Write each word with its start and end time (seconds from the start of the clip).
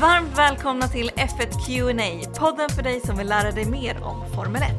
Varmt 0.00 0.38
välkomna 0.38 0.88
till 0.88 1.10
F1 1.10 1.66
Q&A, 1.66 2.38
podden 2.40 2.68
för 2.68 2.82
dig 2.82 3.00
som 3.00 3.16
vill 3.16 3.28
lära 3.28 3.50
dig 3.50 3.70
mer 3.70 4.04
om 4.04 4.32
Formel 4.34 4.62
1. 4.62 4.70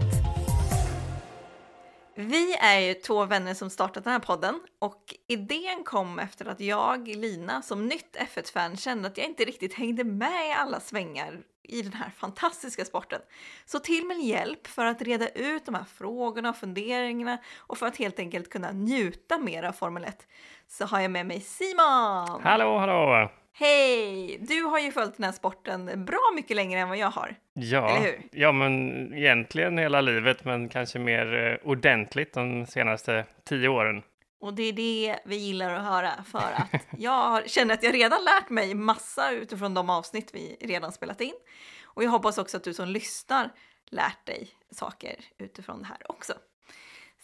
Vi 2.15 2.55
är 2.55 2.79
ju 2.79 2.93
två 2.93 3.25
vänner 3.25 3.53
som 3.53 3.69
startat 3.69 4.03
den 4.03 4.13
här 4.13 4.19
podden 4.19 4.59
och 4.79 5.15
idén 5.27 5.83
kom 5.83 6.19
efter 6.19 6.45
att 6.45 6.59
jag, 6.59 7.07
Lina, 7.07 7.61
som 7.61 7.87
nytt 7.87 8.17
F1-fan 8.19 8.77
kände 8.77 9.07
att 9.07 9.17
jag 9.17 9.27
inte 9.27 9.45
riktigt 9.45 9.73
hängde 9.73 10.03
med 10.03 10.49
i 10.49 10.51
alla 10.51 10.79
svängar 10.79 11.39
i 11.63 11.81
den 11.81 11.93
här 11.93 12.09
fantastiska 12.09 12.85
sporten. 12.85 13.21
Så 13.65 13.79
till 13.79 14.05
min 14.05 14.21
hjälp 14.21 14.67
för 14.67 14.85
att 14.85 15.01
reda 15.01 15.29
ut 15.29 15.65
de 15.65 15.75
här 15.75 15.85
frågorna 15.97 16.49
och 16.49 16.57
funderingarna 16.57 17.37
och 17.57 17.77
för 17.77 17.85
att 17.85 17.97
helt 17.97 18.19
enkelt 18.19 18.49
kunna 18.49 18.71
njuta 18.71 19.37
mer 19.37 19.63
av 19.63 19.71
Formel 19.71 20.03
1 20.03 20.27
så 20.67 20.85
har 20.85 20.99
jag 20.99 21.11
med 21.11 21.25
mig 21.25 21.41
Simon! 21.41 22.41
Hallå, 22.43 22.77
hallå! 22.77 23.29
Hej! 23.59 24.37
Du 24.41 24.61
har 24.61 24.79
ju 24.79 24.91
följt 24.91 25.17
den 25.17 25.23
här 25.23 25.31
sporten 25.31 26.05
bra 26.05 26.31
mycket 26.35 26.55
längre 26.55 26.79
än 26.79 26.89
vad 26.89 26.97
jag 26.97 27.11
har. 27.11 27.35
Ja, 27.53 28.05
ja 28.31 28.51
men 28.51 29.13
egentligen 29.13 29.77
hela 29.77 30.01
livet, 30.01 30.45
men 30.45 30.69
kanske 30.69 30.99
mer 30.99 31.33
eh, 31.33 31.69
ordentligt 31.69 32.33
de 32.33 32.65
senaste 32.65 33.25
tio 33.43 33.67
åren. 33.67 34.03
Och 34.39 34.53
det 34.53 34.63
är 34.63 34.73
det 34.73 35.19
vi 35.25 35.35
gillar 35.35 35.73
att 35.73 35.85
höra 35.85 36.23
för 36.23 36.51
att 36.55 36.81
jag 36.97 37.49
känner 37.49 37.73
att 37.73 37.83
jag 37.83 37.93
redan 37.93 38.19
lärt 38.23 38.49
mig 38.49 38.73
massa 38.73 39.31
utifrån 39.31 39.73
de 39.73 39.89
avsnitt 39.89 40.29
vi 40.33 40.57
redan 40.61 40.91
spelat 40.91 41.21
in. 41.21 41.35
Och 41.83 42.03
jag 42.03 42.09
hoppas 42.09 42.37
också 42.37 42.57
att 42.57 42.63
du 42.63 42.73
som 42.73 42.87
lyssnar 42.87 43.49
lärt 43.85 44.25
dig 44.25 44.49
saker 44.71 45.15
utifrån 45.37 45.79
det 45.79 45.87
här 45.87 46.11
också. 46.11 46.33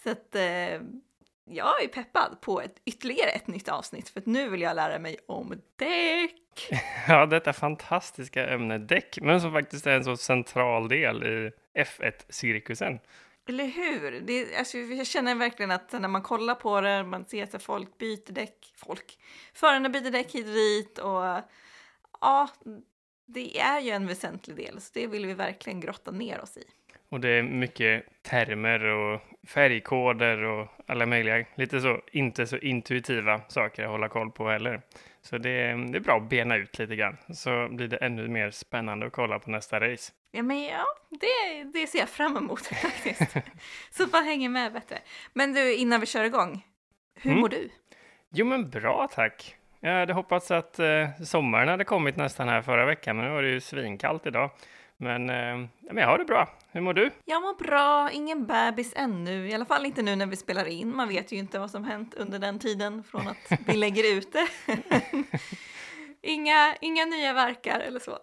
Så 0.04 0.10
att 0.10 0.36
eh, 0.36 0.82
jag 1.46 1.84
är 1.84 1.88
peppad 1.88 2.42
på 2.42 2.62
ett, 2.62 2.82
ytterligare 2.86 3.30
ett 3.30 3.48
nytt 3.48 3.70
avsnitt 3.70 4.10
för 4.10 4.20
att 4.20 4.26
nu 4.26 4.50
vill 4.50 4.62
jag 4.62 4.76
lära 4.76 5.00
mig 5.00 5.18
om 5.28 5.62
däck. 5.76 6.40
Ja, 7.08 7.26
detta 7.26 7.54
fantastiska 7.54 8.48
ämne 8.48 8.78
däck, 8.78 9.18
men 9.22 9.42
som 9.42 9.52
faktiskt 9.52 9.88
är 9.88 9.92
en 9.92 10.04
så 10.04 10.18
central 10.18 10.88
del 10.88 11.24
i 11.24 11.52
F1-cirkusen. 11.80 13.00
Eller 13.48 13.66
hur? 13.66 14.22
Det, 14.22 14.56
alltså, 14.56 14.78
jag 14.78 15.08
känner 15.08 15.36
verkligen 15.36 15.72
att 15.72 15.92
när 15.92 16.08
man 16.08 16.22
kollar 16.22 16.56
på 16.56 16.82
det, 16.82 17.04
man 17.04 17.26
ser 17.26 17.56
att 17.56 17.64
folk 17.64 17.98
byter 17.98 18.32
däck, 18.32 18.74
folk, 18.76 19.20
förarna 19.54 19.90
byter 19.90 20.12
däck 20.12 20.32
hit 20.32 20.46
och 20.48 20.54
dit 20.54 20.98
och 20.98 21.42
ja, 22.22 22.50
det 23.26 23.60
är 23.60 23.80
ju 23.80 23.92
en 23.92 24.08
väsentlig 24.08 24.56
del, 24.56 24.82
så 24.82 24.90
det 24.94 25.08
vill 25.08 25.26
vi 25.26 25.34
verkligen 25.34 25.80
grotta 25.80 26.12
ner 26.12 26.42
oss 26.42 26.58
i. 26.58 26.64
Och 27.14 27.20
det 27.20 27.30
är 27.30 27.44
mycket 27.44 28.04
termer 28.24 28.84
och 28.84 29.22
färgkoder 29.48 30.44
och 30.44 30.68
alla 30.88 31.06
möjliga, 31.06 31.46
lite 31.56 31.82
så, 31.82 32.02
inte 32.12 32.48
så 32.48 32.58
intuitiva 32.58 33.42
saker 33.48 33.84
att 33.84 33.90
hålla 33.90 34.10
koll 34.10 34.32
på 34.32 34.50
heller. 34.50 34.82
Så 35.22 35.38
det, 35.38 35.50
är- 35.50 35.92
det 35.92 35.98
är 35.98 36.00
bra 36.00 36.18
att 36.18 36.30
bena 36.30 36.56
ut 36.56 36.80
lite 36.80 36.96
grann, 36.96 37.18
så 37.34 37.68
blir 37.72 37.88
det 37.88 37.98
ännu 37.98 38.28
mer 38.28 38.52
spännande 38.52 39.06
att 39.06 39.12
kolla 39.14 39.40
på 39.40 39.50
nästa 39.52 39.80
race. 39.80 40.12
Ja, 40.32 40.44
men 40.44 40.64
ja, 40.64 40.86
det, 41.10 41.64
det 41.80 41.88
ser 41.88 42.00
jag 42.00 42.10
fram 42.10 42.38
emot 42.38 42.66
faktiskt. 42.82 43.38
så 43.92 44.08
man 44.12 44.24
hänger 44.26 44.50
med 44.50 44.74
bättre. 44.74 44.98
Men 45.34 45.54
du, 45.54 45.74
innan 45.76 46.00
vi 46.00 46.06
kör 46.06 46.24
igång, 46.24 46.62
hur 47.22 47.32
Mm. 47.32 47.42
mår 47.42 47.50
du? 47.50 47.70
Jo, 48.32 48.46
men 48.46 48.70
bra 48.70 49.08
tack. 49.14 49.56
Jag 49.80 50.00
hade 50.00 50.14
hoppats 50.14 50.52
att 50.52 50.80
eh, 50.80 51.10
sommaren 51.24 51.68
hade 51.68 51.84
kommit 51.84 52.16
nästan 52.16 52.48
här 52.50 52.62
förra 52.62 52.86
veckan, 52.86 53.18
men 53.18 53.26
nu 53.26 53.32
var 53.32 53.42
det 53.42 53.50
ju 53.50 53.60
svinkallt 53.62 54.26
idag. 54.26 54.50
Men, 54.98 55.30
eh, 55.30 55.68
men 55.82 55.98
jag 55.98 56.08
har 56.08 56.18
det 56.18 56.26
bra. 56.26 56.50
Hur 56.72 56.82
mår 56.82 56.94
du? 56.94 57.12
Jag 57.26 57.42
mår 57.42 57.54
bra, 57.64 58.12
ingen 58.12 58.46
bebis 58.46 58.94
ännu, 58.96 59.50
i 59.50 59.54
alla 59.54 59.66
fall 59.66 59.86
inte 59.86 60.02
nu 60.02 60.16
när 60.16 60.26
vi 60.26 60.36
spelar 60.36 60.66
in. 60.66 60.96
Man 60.96 61.08
vet 61.08 61.32
ju 61.32 61.38
inte 61.38 61.60
vad 61.60 61.72
som 61.72 61.84
hänt 61.84 62.14
under 62.14 62.40
den 62.40 62.60
tiden 62.60 63.04
från 63.04 63.28
att 63.28 63.60
vi 63.66 63.74
lägger 63.74 64.16
ut 64.16 64.32
det. 64.34 64.48
inga, 66.22 66.76
inga 66.82 67.06
nya 67.06 67.34
verkar 67.34 67.80
eller 67.80 68.00
så. 68.00 68.20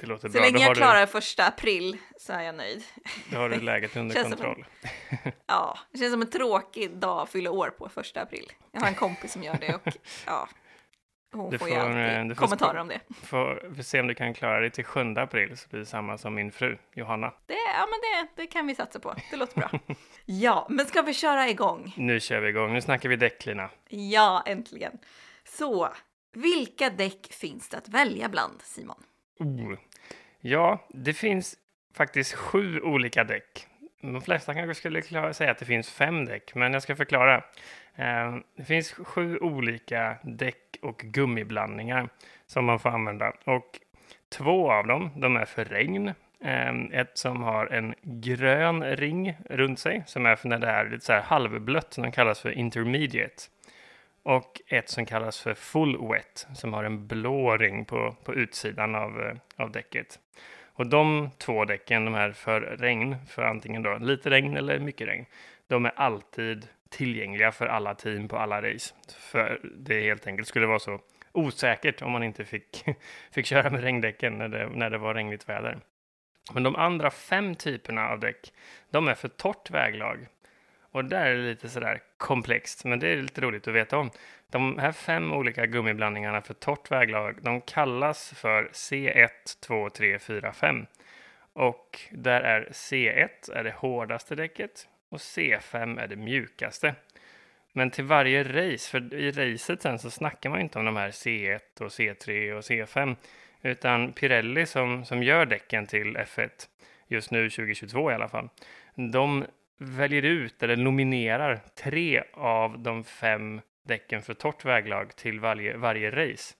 Det 0.00 0.06
låter 0.06 0.28
Så 0.28 0.32
bra. 0.32 0.42
länge 0.42 0.58
jag 0.64 0.70
du, 0.70 0.74
klarar 0.74 1.06
första 1.06 1.46
april 1.46 1.96
så 2.18 2.32
är 2.32 2.42
jag 2.42 2.54
nöjd. 2.54 2.84
då 3.30 3.38
har 3.38 3.48
du 3.48 3.60
läget 3.60 3.96
under 3.96 4.14
Känns 4.14 4.28
kontroll. 4.28 4.64
Ja, 5.46 5.78
det 5.92 5.98
känns 5.98 6.12
som 6.12 6.22
en 6.22 6.30
tråkig 6.30 6.96
dag 6.96 7.20
att 7.22 7.30
fylla 7.30 7.50
år 7.50 7.70
på 7.78 7.88
första 7.88 8.20
april. 8.22 8.52
Jag 8.72 8.80
har 8.80 8.88
en 8.88 8.94
kompis 8.94 9.32
som 9.32 9.42
gör 9.42 9.56
det 9.60 9.74
och 9.74 9.96
ja, 10.26 10.48
hon 11.32 11.50
Du 11.50 11.58
får 11.58 11.68
ju 11.68 11.74
får, 11.74 11.80
alltid 11.80 12.16
eh, 12.16 12.24
du 12.24 12.34
får 12.34 12.46
kommentarer 12.46 12.80
om 12.80 12.88
det. 12.88 13.00
Får 13.22 13.74
får 13.74 13.82
se 13.82 14.00
om 14.00 14.06
du 14.06 14.14
kan 14.14 14.34
klara 14.34 14.60
dig 14.60 14.70
till 14.70 14.84
7 14.84 15.14
april, 15.16 15.56
så 15.56 15.68
blir 15.68 15.80
det 15.80 15.86
samma 15.86 16.18
som 16.18 16.34
min 16.34 16.52
fru 16.52 16.78
Johanna. 16.94 17.32
det 17.46 17.54
ja, 17.54 17.86
men 17.90 18.26
det, 18.26 18.42
det 18.42 18.46
kan 18.46 18.66
vi 18.66 18.74
satsa 18.74 19.00
på. 19.00 19.14
Det 19.30 19.36
låter 19.36 19.60
bra. 19.60 19.70
Ja, 20.24 20.66
men 20.70 20.86
ska 20.86 21.02
vi 21.02 21.14
köra 21.14 21.48
igång? 21.48 21.94
Nu 21.96 22.20
kör 22.20 22.40
vi 22.40 22.48
igång. 22.48 22.72
Nu 22.72 22.80
snackar 22.80 23.08
vi 23.08 23.16
däck, 23.16 23.46
Lina. 23.46 23.70
Ja, 23.88 24.42
äntligen. 24.46 24.98
Så, 25.44 25.88
vilka 26.32 26.90
däck 26.90 27.32
finns 27.32 27.68
det 27.68 27.76
att 27.76 27.88
välja 27.88 28.28
bland, 28.28 28.62
Simon? 28.62 29.02
Oh. 29.38 29.78
Ja, 30.40 30.86
det 30.88 31.12
finns 31.12 31.56
faktiskt 31.94 32.34
sju 32.34 32.80
olika 32.80 33.24
däck. 33.24 33.66
De 34.04 34.20
flesta 34.20 34.54
kanske 34.54 34.74
skulle 34.74 35.02
klara, 35.02 35.32
säga 35.32 35.50
att 35.50 35.58
det 35.58 35.64
finns 35.64 35.90
fem 35.90 36.24
däck, 36.24 36.54
men 36.54 36.72
jag 36.72 36.82
ska 36.82 36.96
förklara. 36.96 37.36
Eh, 37.94 38.36
det 38.56 38.64
finns 38.64 38.92
sju 38.92 39.38
olika 39.38 40.16
däck 40.22 40.78
och 40.82 40.98
gummiblandningar 40.98 42.08
som 42.46 42.64
man 42.64 42.78
får 42.78 42.90
använda. 42.90 43.32
Och 43.44 43.80
två 44.28 44.72
av 44.72 44.86
dem, 44.86 45.10
de 45.16 45.36
är 45.36 45.44
för 45.44 45.64
regn. 45.64 46.12
Ehm, 46.40 46.92
ett 46.92 47.18
som 47.18 47.42
har 47.42 47.66
en 47.66 47.94
grön 48.02 48.84
ring 48.84 49.36
runt 49.50 49.78
sig, 49.78 50.02
som 50.06 50.26
är 50.26 50.36
för 50.36 50.48
när 50.48 50.58
det 50.58 50.66
är 50.66 50.90
lite 50.90 51.04
så 51.04 51.12
här 51.12 51.22
halvblött, 51.22 51.92
som 51.92 52.12
kallas 52.12 52.40
för 52.40 52.50
intermediate. 52.50 53.42
Och 54.22 54.60
ett 54.68 54.88
som 54.88 55.06
kallas 55.06 55.40
för 55.40 55.54
full 55.54 56.08
wet, 56.08 56.46
som 56.54 56.72
har 56.72 56.84
en 56.84 57.06
blå 57.06 57.56
ring 57.56 57.84
på, 57.84 58.16
på 58.24 58.34
utsidan 58.34 58.94
av, 58.94 59.20
eh, 59.20 59.36
av 59.56 59.72
däcket. 59.72 60.18
Och 60.74 60.86
de 60.86 61.30
två 61.38 61.64
däcken, 61.64 62.04
de 62.04 62.14
här 62.14 62.32
för 62.32 62.60
regn, 62.60 63.16
för 63.28 63.42
antingen 63.42 63.82
då 63.82 63.98
lite 64.00 64.30
regn 64.30 64.56
eller 64.56 64.78
mycket 64.78 65.08
regn, 65.08 65.26
de 65.66 65.86
är 65.86 65.92
alltid 65.96 66.68
tillgängliga 66.90 67.52
för 67.52 67.66
alla 67.66 67.94
team 67.94 68.28
på 68.28 68.36
alla 68.36 68.62
race. 68.62 68.94
För 69.18 69.60
det 69.62 70.00
helt 70.00 70.26
enkelt 70.26 70.48
skulle 70.48 70.66
vara 70.66 70.78
så 70.78 71.00
osäkert 71.32 72.02
om 72.02 72.10
man 72.10 72.22
inte 72.22 72.44
fick, 72.44 72.84
fick 73.32 73.46
köra 73.46 73.70
med 73.70 73.80
regndäcken 73.80 74.38
när 74.38 74.48
det, 74.48 74.68
när 74.74 74.90
det 74.90 74.98
var 74.98 75.14
regnigt 75.14 75.48
väder. 75.48 75.78
Men 76.54 76.62
de 76.62 76.76
andra 76.76 77.10
fem 77.10 77.54
typerna 77.54 78.08
av 78.08 78.20
däck, 78.20 78.52
de 78.90 79.08
är 79.08 79.14
för 79.14 79.28
torrt 79.28 79.70
väglag. 79.70 80.26
Och 80.92 81.04
där 81.04 81.26
är 81.26 81.36
det 81.36 81.42
lite 81.42 81.68
sådär 81.68 82.00
komplext, 82.16 82.84
men 82.84 82.98
det 82.98 83.08
är 83.08 83.16
lite 83.16 83.40
roligt 83.40 83.68
att 83.68 83.74
veta 83.74 83.98
om. 83.98 84.10
De 84.52 84.78
här 84.78 84.92
fem 84.92 85.32
olika 85.32 85.66
gummiblandningarna 85.66 86.42
för 86.42 86.54
torrt 86.54 86.90
väglag, 86.90 87.38
de 87.42 87.60
kallas 87.60 88.32
för 88.36 88.68
C1, 88.72 89.28
2, 89.60 89.90
3, 89.90 90.18
4, 90.18 90.52
5. 90.52 90.86
Och 91.52 92.00
där 92.10 92.40
är 92.40 92.68
C1 92.72 93.52
är 93.54 93.64
det 93.64 93.74
hårdaste 93.76 94.34
däcket 94.34 94.88
och 95.08 95.18
C5 95.18 96.00
är 96.00 96.06
det 96.06 96.16
mjukaste. 96.16 96.94
Men 97.72 97.90
till 97.90 98.04
varje 98.04 98.44
race, 98.44 98.90
för 98.90 99.14
i 99.14 99.30
racet 99.30 99.82
sen 99.82 99.98
så 99.98 100.10
snackar 100.10 100.50
man 100.50 100.60
inte 100.60 100.78
om 100.78 100.84
de 100.84 100.96
här 100.96 101.10
C1 101.10 101.80
och 101.80 101.88
C3 101.88 102.52
och 102.52 102.62
C5, 102.62 103.16
utan 103.62 104.12
Pirelli 104.12 104.66
som, 104.66 105.04
som 105.04 105.22
gör 105.22 105.46
däcken 105.46 105.86
till 105.86 106.16
F1, 106.16 106.50
just 107.06 107.30
nu 107.30 107.50
2022 107.50 108.10
i 108.10 108.14
alla 108.14 108.28
fall, 108.28 108.48
de 108.94 109.44
väljer 109.78 110.22
ut 110.22 110.62
eller 110.62 110.76
nominerar 110.76 111.60
tre 111.74 112.22
av 112.32 112.78
de 112.78 113.04
fem 113.04 113.60
däcken 113.82 114.22
för 114.22 114.34
torrt 114.34 114.64
väglag 114.64 115.16
till 115.16 115.40
varje, 115.40 115.76
varje 115.76 116.10
race. 116.10 116.54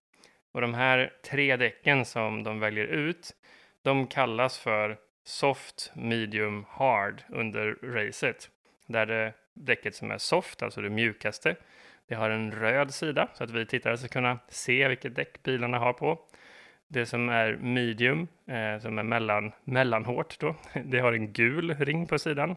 Och 0.53 0.61
de 0.61 0.75
här 0.75 1.13
tre 1.25 1.57
däcken 1.57 2.05
som 2.05 2.43
de 2.43 2.61
väljer 2.61 2.87
ut, 2.87 3.31
de 3.83 4.07
kallas 4.07 4.59
för 4.59 4.99
soft, 5.25 5.93
medium, 5.95 6.65
hard 6.69 7.23
under 7.29 7.77
racet. 7.83 8.51
Där 8.87 9.07
det 9.07 9.33
däcket 9.55 9.95
som 9.95 10.11
är 10.11 10.19
soft, 10.19 10.63
alltså 10.63 10.81
det 10.81 10.91
mjukaste, 10.91 11.57
det 12.09 12.15
har 12.15 12.31
en 12.31 12.53
röd 12.53 12.95
sida 12.95 13.29
så 13.35 13.45
att 13.45 13.51
vi 13.51 13.67
tittare 13.67 13.99
ska 13.99 14.09
kunna 14.09 14.39
se 14.49 14.89
vilket 14.89 15.15
däck 15.15 15.43
bilarna 15.43 15.79
har 15.79 15.93
på. 15.93 16.19
Det 16.89 17.07
som 17.07 17.29
är 17.29 17.57
medium, 17.57 18.29
eh, 18.47 18.79
som 18.79 18.99
är 18.99 19.03
mellan, 19.03 19.53
mellanhårt 19.65 20.39
då, 20.39 20.57
det 20.85 20.99
har 20.99 21.13
en 21.13 21.33
gul 21.33 21.75
ring 21.75 22.07
på 22.07 22.19
sidan. 22.19 22.57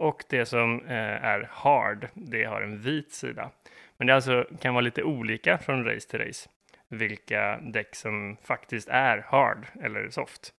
Och 0.00 0.24
det 0.28 0.46
som 0.46 0.86
eh, 0.86 1.24
är 1.24 1.48
hard, 1.52 2.08
det 2.14 2.44
har 2.44 2.62
en 2.62 2.80
vit 2.80 3.12
sida. 3.12 3.50
Men 3.96 4.06
det 4.06 4.14
alltså 4.14 4.46
kan 4.60 4.74
vara 4.74 4.80
lite 4.80 5.02
olika 5.02 5.58
från 5.58 5.84
race 5.84 6.08
till 6.08 6.18
race 6.18 6.48
vilka 6.88 7.58
däck 7.62 7.94
som 7.96 8.36
faktiskt 8.42 8.88
är 8.88 9.18
hard 9.18 9.66
eller 9.82 10.08
soft. 10.10 10.52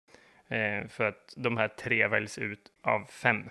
Eh, 0.48 0.88
för 0.88 1.04
att 1.04 1.34
de 1.37 1.56
här 1.56 1.69
tre 1.69 2.06
väljs 2.08 2.38
ut 2.38 2.60
av 2.82 3.04
fem. 3.04 3.50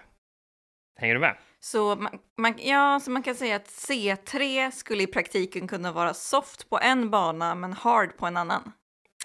Hänger 1.00 1.13
du 1.13 1.19
med? 1.19 1.36
Så 1.59 1.95
man, 1.95 2.19
man, 2.38 2.53
ja, 2.57 3.00
så 3.00 3.12
man 3.12 3.24
kan 3.24 3.36
säga 3.36 3.56
att 3.56 3.68
C3 3.68 4.71
skulle 4.71 5.03
i 5.03 5.07
praktiken 5.07 5.68
kunna 5.68 5.91
vara 5.91 6.13
soft 6.13 6.69
på 6.69 6.80
en 6.80 7.09
bana 7.09 7.56
men 7.56 7.74
hard 7.74 8.18
på 8.18 8.25
en 8.25 8.38
annan. 8.38 8.71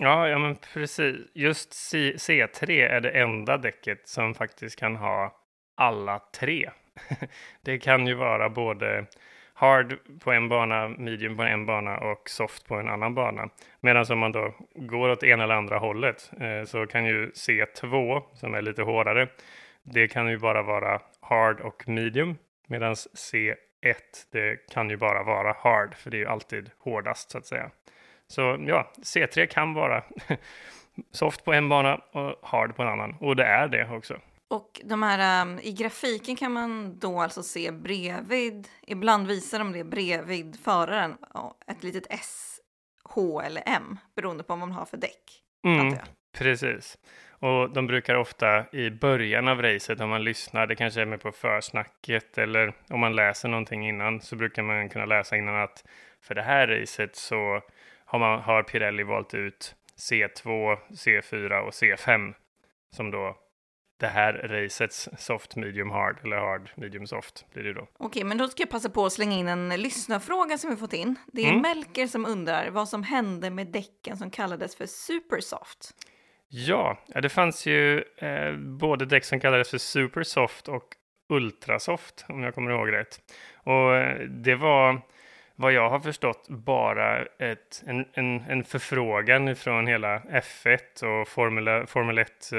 Ja, 0.01 0.29
ja 0.29 0.39
men 0.39 0.57
precis. 0.57 1.17
Just 1.35 1.73
C- 1.73 2.15
C3 2.17 2.89
är 2.89 3.01
det 3.01 3.11
enda 3.11 3.57
däcket 3.57 4.09
som 4.09 4.35
faktiskt 4.35 4.79
kan 4.79 4.97
ha 4.97 5.41
alla 5.75 6.21
tre. 6.39 6.71
det 7.63 7.79
kan 7.79 8.07
ju 8.07 8.15
vara 8.15 8.49
både 8.49 9.07
hard 9.55 9.99
på 10.21 10.33
en 10.33 10.49
bana, 10.49 10.89
medium 10.89 11.37
på 11.37 11.43
en 11.43 11.67
bana 11.67 11.99
och 11.99 12.31
soft 12.31 12.69
på 12.69 12.75
en 12.75 12.89
annan 12.89 13.15
bana. 13.15 13.49
Medan 13.81 14.05
om 14.11 14.19
man 14.19 14.33
då 14.33 14.55
går 14.75 15.09
åt 15.09 15.23
ena 15.23 15.45
eller 15.45 15.55
andra 15.55 15.79
hållet 15.79 16.31
eh, 16.41 16.65
så 16.65 16.87
kan 16.87 17.05
ju 17.05 17.31
C2 17.31 18.23
som 18.33 18.55
är 18.55 18.63
lite 18.63 18.83
hårdare, 18.83 19.29
det 19.83 20.09
kan 20.09 20.31
ju 20.31 20.39
bara 20.39 20.63
vara 20.63 21.01
hard 21.21 21.61
och 21.61 21.89
medium 21.89 22.37
medan 22.67 22.95
C1 22.95 23.55
det 24.33 24.57
kan 24.71 24.91
ju 24.91 24.97
bara 24.97 25.23
vara 25.23 25.57
hard 25.59 25.95
för 25.95 26.11
det 26.11 26.17
är 26.17 26.19
ju 26.19 26.27
alltid 26.27 26.71
hårdast 26.79 27.31
så 27.31 27.39
att 27.39 27.47
säga. 27.47 27.71
Så 28.27 28.57
ja, 28.67 28.93
C3 29.03 29.47
kan 29.47 29.75
vara 29.75 30.03
soft 31.11 31.45
på 31.45 31.53
en 31.53 31.69
bana 31.69 31.95
och 31.95 32.35
hard 32.43 32.77
på 32.77 32.83
en 32.83 32.89
annan 32.89 33.17
och 33.21 33.37
det 33.37 33.45
är 33.45 33.69
det 33.69 33.89
också. 33.91 34.17
Och 34.55 34.81
de 34.85 35.03
här, 35.03 35.43
um, 35.43 35.59
i 35.63 35.73
grafiken 35.73 36.37
kan 36.37 36.53
man 36.53 36.99
då 36.99 37.21
alltså 37.21 37.43
se 37.43 37.71
bredvid, 37.71 38.69
ibland 38.87 39.27
visar 39.27 39.59
de 39.59 39.73
det 39.73 39.85
bredvid 39.85 40.61
föraren, 40.65 41.17
ett 41.67 41.83
litet 41.83 42.07
S, 42.11 42.61
H 43.05 43.41
eller 43.41 43.63
M, 43.67 43.99
beroende 44.17 44.45
på 44.45 44.53
vad 44.53 44.59
man 44.59 44.73
har 44.73 44.85
för 44.85 44.97
däck. 44.97 45.43
Mm, 45.67 45.95
precis. 46.39 46.99
Och 47.31 47.71
de 47.71 47.87
brukar 47.87 48.15
ofta 48.15 48.65
i 48.73 48.91
början 48.91 49.49
av 49.49 49.63
racet, 49.63 50.01
om 50.01 50.09
man 50.09 50.25
lyssnar, 50.25 50.67
det 50.67 50.77
kanske 50.77 51.01
är 51.01 51.07
med 51.07 51.21
på 51.21 51.33
försnacket 51.33 52.39
eller 52.39 52.73
om 52.89 53.01
man 53.01 53.17
läser 53.17 53.49
någonting 53.49 53.89
innan, 53.89 54.21
så 54.21 54.37
brukar 54.37 54.63
man 54.63 54.89
kunna 54.89 55.07
läsa 55.07 55.37
innan 55.37 55.63
att 55.63 55.85
för 56.21 56.35
det 56.35 56.43
här 56.43 56.67
racet 56.67 57.17
så 57.17 57.63
har, 58.05 58.19
man, 58.19 58.41
har 58.41 58.63
Pirelli 58.63 59.03
valt 59.03 59.35
ut 59.35 59.75
C2, 60.11 60.77
C4 60.91 61.61
och 61.61 61.73
C5 61.73 62.35
som 62.97 63.11
då 63.11 63.37
det 63.97 64.07
här 64.07 64.33
racets 64.33 65.09
soft, 65.19 65.57
medium, 65.57 65.91
hard 65.91 66.19
eller 66.25 66.37
hard, 66.37 66.71
medium, 66.75 67.07
soft 67.07 67.47
blir 67.53 67.65
det 67.65 67.73
då. 67.73 67.89
Okej, 67.99 68.25
men 68.25 68.39
då 68.39 68.49
ska 68.49 68.63
jag 68.63 68.71
passa 68.71 68.91
på 68.91 69.07
att 69.07 69.13
slänga 69.13 69.37
in 69.37 69.49
en 69.49 69.69
lyssnarfråga 69.69 70.59
som 70.59 70.71
vi 70.71 70.77
fått 70.77 70.93
in. 70.93 71.17
Det 71.33 71.43
är 71.43 71.49
mm. 71.49 71.63
Melker 71.63 72.07
som 72.07 72.27
undrar 72.27 72.71
vad 72.71 72.89
som 72.89 73.03
hände 73.03 73.51
med 73.51 73.67
däcken 73.67 74.17
som 74.17 74.31
kallades 74.31 74.77
för 74.77 74.87
supersoft. 74.87 75.95
Ja, 76.49 76.99
det 77.23 77.29
fanns 77.29 77.67
ju 77.67 77.99
eh, 78.17 78.57
både 78.57 79.07
däck 79.07 79.25
som 79.25 79.41
kallades 79.41 79.71
för 79.71 79.79
supersoft 79.79 80.69
och 80.69 80.85
ultrasoft 81.29 82.25
om 82.29 82.43
jag 82.43 82.55
kommer 82.55 82.71
ihåg 82.71 82.93
rätt. 82.93 83.21
Och 83.55 83.97
eh, 83.97 84.21
det 84.21 84.55
var 84.55 85.01
vad 85.57 85.73
jag 85.73 85.91
har 85.91 86.01
förstått 86.01 86.49
bara 86.49 87.23
ett, 87.23 87.83
en, 87.87 88.07
en, 88.13 88.41
en 88.41 88.65
förfrågan 88.65 89.57
från 89.57 89.87
hela 89.87 90.19
F1 90.19 91.05
och 91.05 91.29
Formel, 91.29 91.87
Formel 91.87 92.19
1 92.19 92.53
eh, 92.53 92.59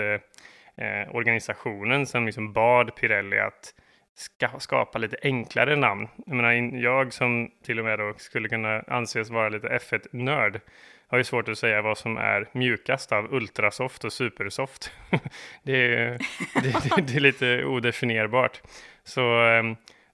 eh, 0.77 1.15
organisationen 1.15 2.05
som 2.05 2.25
liksom 2.25 2.53
bad 2.53 2.95
Pirelli 2.95 3.39
att 3.39 3.73
ska, 4.15 4.49
skapa 4.59 4.97
lite 4.97 5.17
enklare 5.23 5.75
namn. 5.75 6.07
Jag, 6.25 6.35
menar, 6.35 6.51
jag 6.77 7.13
som 7.13 7.51
till 7.63 7.79
och 7.79 7.85
med 7.85 7.99
då 7.99 8.13
skulle 8.17 8.49
kunna 8.49 8.81
anses 8.87 9.29
vara 9.29 9.49
lite 9.49 9.67
F1-nörd 9.67 10.61
har 11.07 11.17
ju 11.17 11.23
svårt 11.23 11.49
att 11.49 11.57
säga 11.57 11.81
vad 11.81 11.97
som 11.97 12.17
är 12.17 12.49
mjukast 12.51 13.11
av 13.11 13.33
Ultrasoft 13.33 14.03
och 14.03 14.13
Supersoft. 14.13 14.91
det, 15.63 15.93
är, 15.93 16.17
det, 16.53 16.95
det, 16.95 17.01
det, 17.01 17.15
är 17.15 17.19
lite 17.19 17.65
odefinierbart. 17.65 18.61
Så 19.03 19.45
eh, 19.47 19.63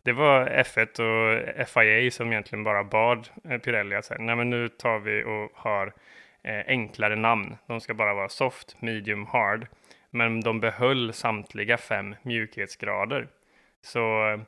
det 0.04 0.12
var 0.12 0.46
F1 0.46 1.00
och 1.00 1.68
FIA 1.68 2.12
som 2.12 2.32
egentligen 2.32 2.64
bara 2.64 2.84
bad 2.84 3.30
eh, 3.50 3.58
Pirelli 3.58 3.96
att 3.96 4.06
säga, 4.06 4.22
nej 4.22 4.36
men 4.36 4.50
nu 4.50 4.70
tar 4.70 5.00
vi 5.00 5.24
och 5.24 5.52
har 5.56 5.94
eh, 6.44 6.64
enklare 6.68 7.16
namn. 7.16 7.58
De 7.68 7.82
ska 7.82 7.94
bara 7.94 8.14
vara 8.14 8.30
soft, 8.30 8.82
medium, 8.82 9.26
hard 9.26 9.68
men 10.12 10.42
de 10.42 10.60
behöll 10.60 11.14
samtliga 11.14 11.78
fem 11.78 12.16
mjukhetsgrader. 12.22 13.28
Så 13.82 14.30
eh, 14.30 14.40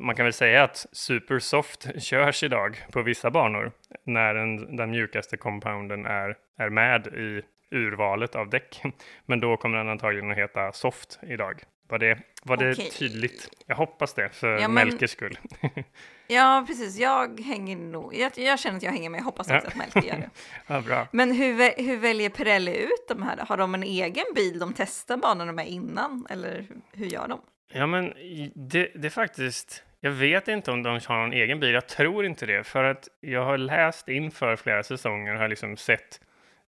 man 0.00 0.16
kan 0.16 0.26
väl 0.26 0.32
säga 0.32 0.62
att 0.62 0.86
Supersoft 0.92 2.02
körs 2.02 2.42
idag 2.42 2.78
på 2.92 3.02
vissa 3.02 3.30
banor 3.30 3.72
när 4.04 4.34
den, 4.34 4.76
den 4.76 4.90
mjukaste 4.90 5.36
compounden 5.36 6.06
är, 6.06 6.36
är 6.56 6.70
med 6.70 7.06
i 7.06 7.42
urvalet 7.70 8.34
av 8.34 8.50
däck. 8.50 8.82
Men 9.26 9.40
då 9.40 9.56
kommer 9.56 9.78
den 9.78 9.88
antagligen 9.88 10.30
att 10.30 10.38
heta 10.38 10.72
Soft 10.72 11.18
idag. 11.22 11.62
Var 11.90 11.98
det, 11.98 12.18
var 12.42 12.56
det 12.56 12.74
tydligt? 12.74 13.48
Jag 13.66 13.76
hoppas 13.76 14.14
det, 14.14 14.28
för 14.28 14.58
ja, 14.58 14.68
men... 14.68 14.88
Melkers 14.88 15.10
skull. 15.10 15.38
ja, 16.26 16.64
precis. 16.66 16.98
Jag 16.98 17.40
hänger 17.40 17.76
nog... 17.76 18.14
Jag, 18.14 18.32
jag, 18.38 18.58
känner 18.58 18.76
att 18.76 18.82
jag 18.82 18.92
hänger 18.92 19.10
med. 19.10 19.18
Jag 19.18 19.24
hoppas 19.24 19.46
också 19.46 19.54
ja. 19.54 19.68
att 19.68 19.76
Melker 19.76 20.02
gör 20.02 20.16
det. 20.16 20.30
ja, 20.66 20.80
bra. 20.80 21.08
Men 21.12 21.32
hur, 21.32 21.82
hur 21.82 21.96
väljer 21.96 22.30
Pirelli 22.30 22.76
ut 22.76 23.08
de 23.08 23.22
här? 23.22 23.36
Har 23.36 23.56
de 23.56 23.74
en 23.74 23.82
egen 23.82 24.24
bil 24.34 24.58
de 24.58 24.72
testar 24.76 25.16
banorna 25.16 25.52
med 25.52 25.68
innan? 25.68 26.26
Eller 26.30 26.66
hur 26.92 27.06
gör 27.06 27.28
de? 27.28 27.40
Ja, 27.72 27.86
men 27.86 28.14
det, 28.54 28.90
det 28.94 29.08
är 29.08 29.10
faktiskt... 29.10 29.84
Jag 30.00 30.10
vet 30.10 30.48
inte 30.48 30.70
om 30.70 30.82
de 30.82 31.00
har 31.06 31.20
någon 31.20 31.32
egen 31.32 31.60
bil. 31.60 31.74
Jag 31.74 31.88
tror 31.88 32.26
inte 32.26 32.46
det. 32.46 32.64
För 32.64 32.84
att 32.84 33.08
jag 33.20 33.44
har 33.44 33.58
läst 33.58 34.08
inför 34.08 34.56
flera 34.56 34.82
säsonger 34.82 35.34
och 35.34 35.40
har 35.40 35.48
liksom 35.48 35.76
sett 35.76 36.20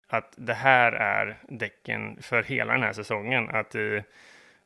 att 0.08 0.34
det 0.36 0.54
här 0.54 0.92
är 0.92 1.38
däcken 1.48 2.22
för 2.22 2.42
hela 2.42 2.72
den 2.72 2.82
här 2.82 2.92
säsongen. 2.92 3.48
Att 3.48 3.74
i 3.74 4.02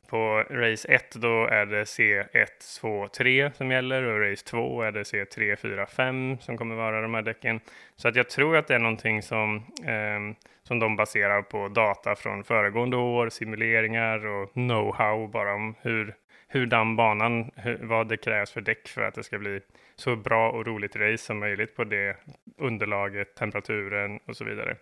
på 0.09 0.45
race 0.51 0.89
1 0.89 1.15
då 1.15 1.47
är 1.47 1.67
det 1.67 1.85
C1, 1.85 2.81
2, 2.81 3.09
3 3.09 3.51
som 3.55 3.71
gäller 3.71 4.03
och 4.03 4.31
race 4.31 4.45
2 4.45 4.83
är 4.83 4.93
det 4.93 5.03
C3, 5.03 5.57
4, 5.57 5.87
5 5.87 6.39
som 6.41 6.59
kommer 6.59 6.75
vara 6.75 7.01
de 7.01 7.15
här 7.15 7.23
däcken. 7.23 7.61
Så 7.97 8.09
att 8.09 8.17
jag 8.17 8.31
tror 8.31 8.57
att 8.57 8.67
det 8.67 8.75
är 8.75 8.79
någonting 8.79 9.23
som, 9.23 9.57
eh, 9.85 10.47
som 10.63 10.79
de 10.79 10.97
baserar 10.97 11.43
på 11.43 11.69
data 11.69 12.15
från 12.15 12.45
föregående 12.45 12.97
år, 12.97 13.29
simuleringar 13.29 14.27
och 14.27 14.53
know-how 14.53 15.31
bara 15.31 15.55
om 15.55 15.75
hur, 15.81 16.15
hur 16.49 16.67
den 16.67 16.97
banan, 16.97 17.51
hur, 17.57 17.79
vad 17.83 18.09
det 18.09 18.17
krävs 18.17 18.53
för 18.53 18.61
däck 18.61 18.89
för 18.89 19.03
att 19.03 19.15
det 19.15 19.23
ska 19.23 19.39
bli 19.39 19.61
så 19.97 20.17
bra 20.17 20.51
och 20.51 20.67
roligt 20.67 20.97
race 20.97 21.25
som 21.25 21.39
möjligt 21.39 21.77
på 21.77 21.85
det 21.85 22.17
underlaget, 22.59 23.35
temperaturen 23.35 24.21
och 24.27 24.37
så 24.37 24.45
vidare. 24.45 24.77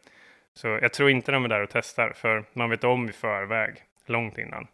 Så 0.54 0.68
jag 0.68 0.92
tror 0.92 1.10
inte 1.10 1.32
de 1.32 1.44
är 1.44 1.48
där 1.48 1.62
och 1.62 1.70
testar, 1.72 2.12
för 2.12 2.44
man 2.52 2.70
vet 2.70 2.84
om 2.84 3.08
i 3.08 3.12
förväg, 3.12 3.74
långt 4.06 4.38
innan. 4.38 4.66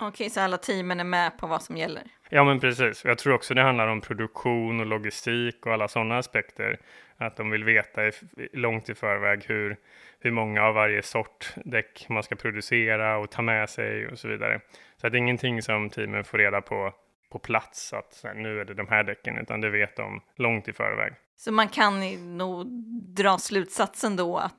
Okej, 0.00 0.30
så 0.30 0.40
alla 0.40 0.58
teamen 0.58 1.00
är 1.00 1.04
med 1.04 1.38
på 1.38 1.46
vad 1.46 1.62
som 1.62 1.76
gäller? 1.76 2.02
Ja, 2.28 2.44
men 2.44 2.60
precis. 2.60 3.04
Jag 3.04 3.18
tror 3.18 3.34
också 3.34 3.54
det 3.54 3.62
handlar 3.62 3.88
om 3.88 4.00
produktion 4.00 4.80
och 4.80 4.86
logistik 4.86 5.66
och 5.66 5.72
alla 5.72 5.88
sådana 5.88 6.18
aspekter. 6.18 6.80
Att 7.16 7.36
de 7.36 7.50
vill 7.50 7.64
veta 7.64 8.06
i, 8.06 8.12
långt 8.52 8.88
i 8.88 8.94
förväg 8.94 9.44
hur, 9.46 9.76
hur 10.20 10.30
många 10.30 10.62
av 10.62 10.74
varje 10.74 11.02
sort 11.02 11.52
däck 11.64 12.06
man 12.08 12.22
ska 12.22 12.36
producera 12.36 13.18
och 13.18 13.30
ta 13.30 13.42
med 13.42 13.70
sig 13.70 14.08
och 14.08 14.18
så 14.18 14.28
vidare. 14.28 14.60
Så 14.96 15.06
att 15.06 15.12
det 15.12 15.16
är 15.16 15.20
ingenting 15.20 15.62
som 15.62 15.90
teamen 15.90 16.24
får 16.24 16.38
reda 16.38 16.60
på 16.60 16.92
på 17.30 17.38
plats 17.38 17.92
att 17.92 18.24
nu 18.34 18.60
är 18.60 18.64
det 18.64 18.74
de 18.74 18.88
här 18.88 19.04
däcken, 19.04 19.38
utan 19.38 19.60
det 19.60 19.70
vet 19.70 19.96
de 19.96 20.20
långt 20.36 20.68
i 20.68 20.72
förväg. 20.72 21.12
Så 21.36 21.52
man 21.52 21.68
kan 21.68 22.00
nog 22.36 22.66
dra 23.16 23.38
slutsatsen 23.38 24.16
då 24.16 24.36
att 24.36 24.54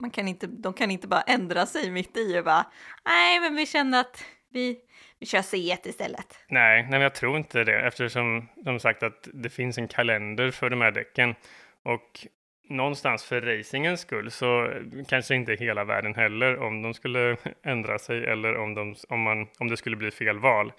man 0.00 0.10
kan 0.10 0.28
inte, 0.28 0.46
de 0.46 0.72
kan 0.72 0.90
inte 0.90 1.08
bara 1.08 1.20
ändra 1.22 1.66
sig 1.66 1.90
mitt 1.90 2.16
i 2.16 2.38
och 2.38 2.44
bara 2.44 2.66
nej, 3.04 3.40
men 3.40 3.56
vi 3.56 3.66
känner 3.66 4.00
att 4.00 4.24
vi, 4.52 4.78
vi 5.18 5.26
kör 5.26 5.38
C1 5.38 5.88
istället. 5.88 6.38
Nej, 6.48 6.86
nej, 6.90 7.00
jag 7.00 7.14
tror 7.14 7.36
inte 7.36 7.64
det 7.64 7.80
eftersom 7.80 8.48
de 8.56 8.80
sagt 8.80 9.02
att 9.02 9.28
det 9.32 9.50
finns 9.50 9.78
en 9.78 9.88
kalender 9.88 10.50
för 10.50 10.70
de 10.70 10.80
här 10.80 10.90
däcken. 10.90 11.34
Och 11.82 12.26
någonstans 12.68 13.24
för 13.24 13.40
racingens 13.40 14.00
skull 14.00 14.30
så 14.30 14.72
kanske 15.08 15.34
inte 15.34 15.54
hela 15.54 15.84
världen 15.84 16.14
heller 16.14 16.58
om 16.58 16.82
de 16.82 16.94
skulle 16.94 17.36
ändra 17.62 17.98
sig 17.98 18.24
eller 18.24 18.56
om, 18.56 18.74
de, 18.74 18.94
om, 19.08 19.20
man, 19.20 19.46
om 19.58 19.68
det 19.68 19.76
skulle 19.76 19.96
bli 19.96 20.10
fel 20.10 20.38
val. 20.38 20.72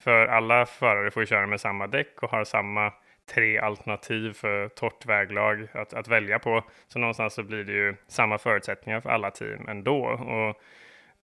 För 0.00 0.26
alla 0.26 0.66
förare 0.66 1.10
får 1.10 1.22
ju 1.22 1.26
köra 1.26 1.46
med 1.46 1.60
samma 1.60 1.86
däck 1.86 2.22
och 2.22 2.30
har 2.30 2.44
samma 2.44 2.92
tre 3.34 3.58
alternativ 3.58 4.32
för 4.32 4.68
torrt 4.68 5.06
väglag 5.06 5.68
att, 5.72 5.94
att 5.94 6.08
välja 6.08 6.38
på. 6.38 6.64
Så 6.88 6.98
någonstans 6.98 7.34
så 7.34 7.42
blir 7.42 7.64
det 7.64 7.72
ju 7.72 7.94
samma 8.08 8.38
förutsättningar 8.38 9.00
för 9.00 9.10
alla 9.10 9.30
team 9.30 9.68
ändå. 9.68 10.04
Och 10.04 10.62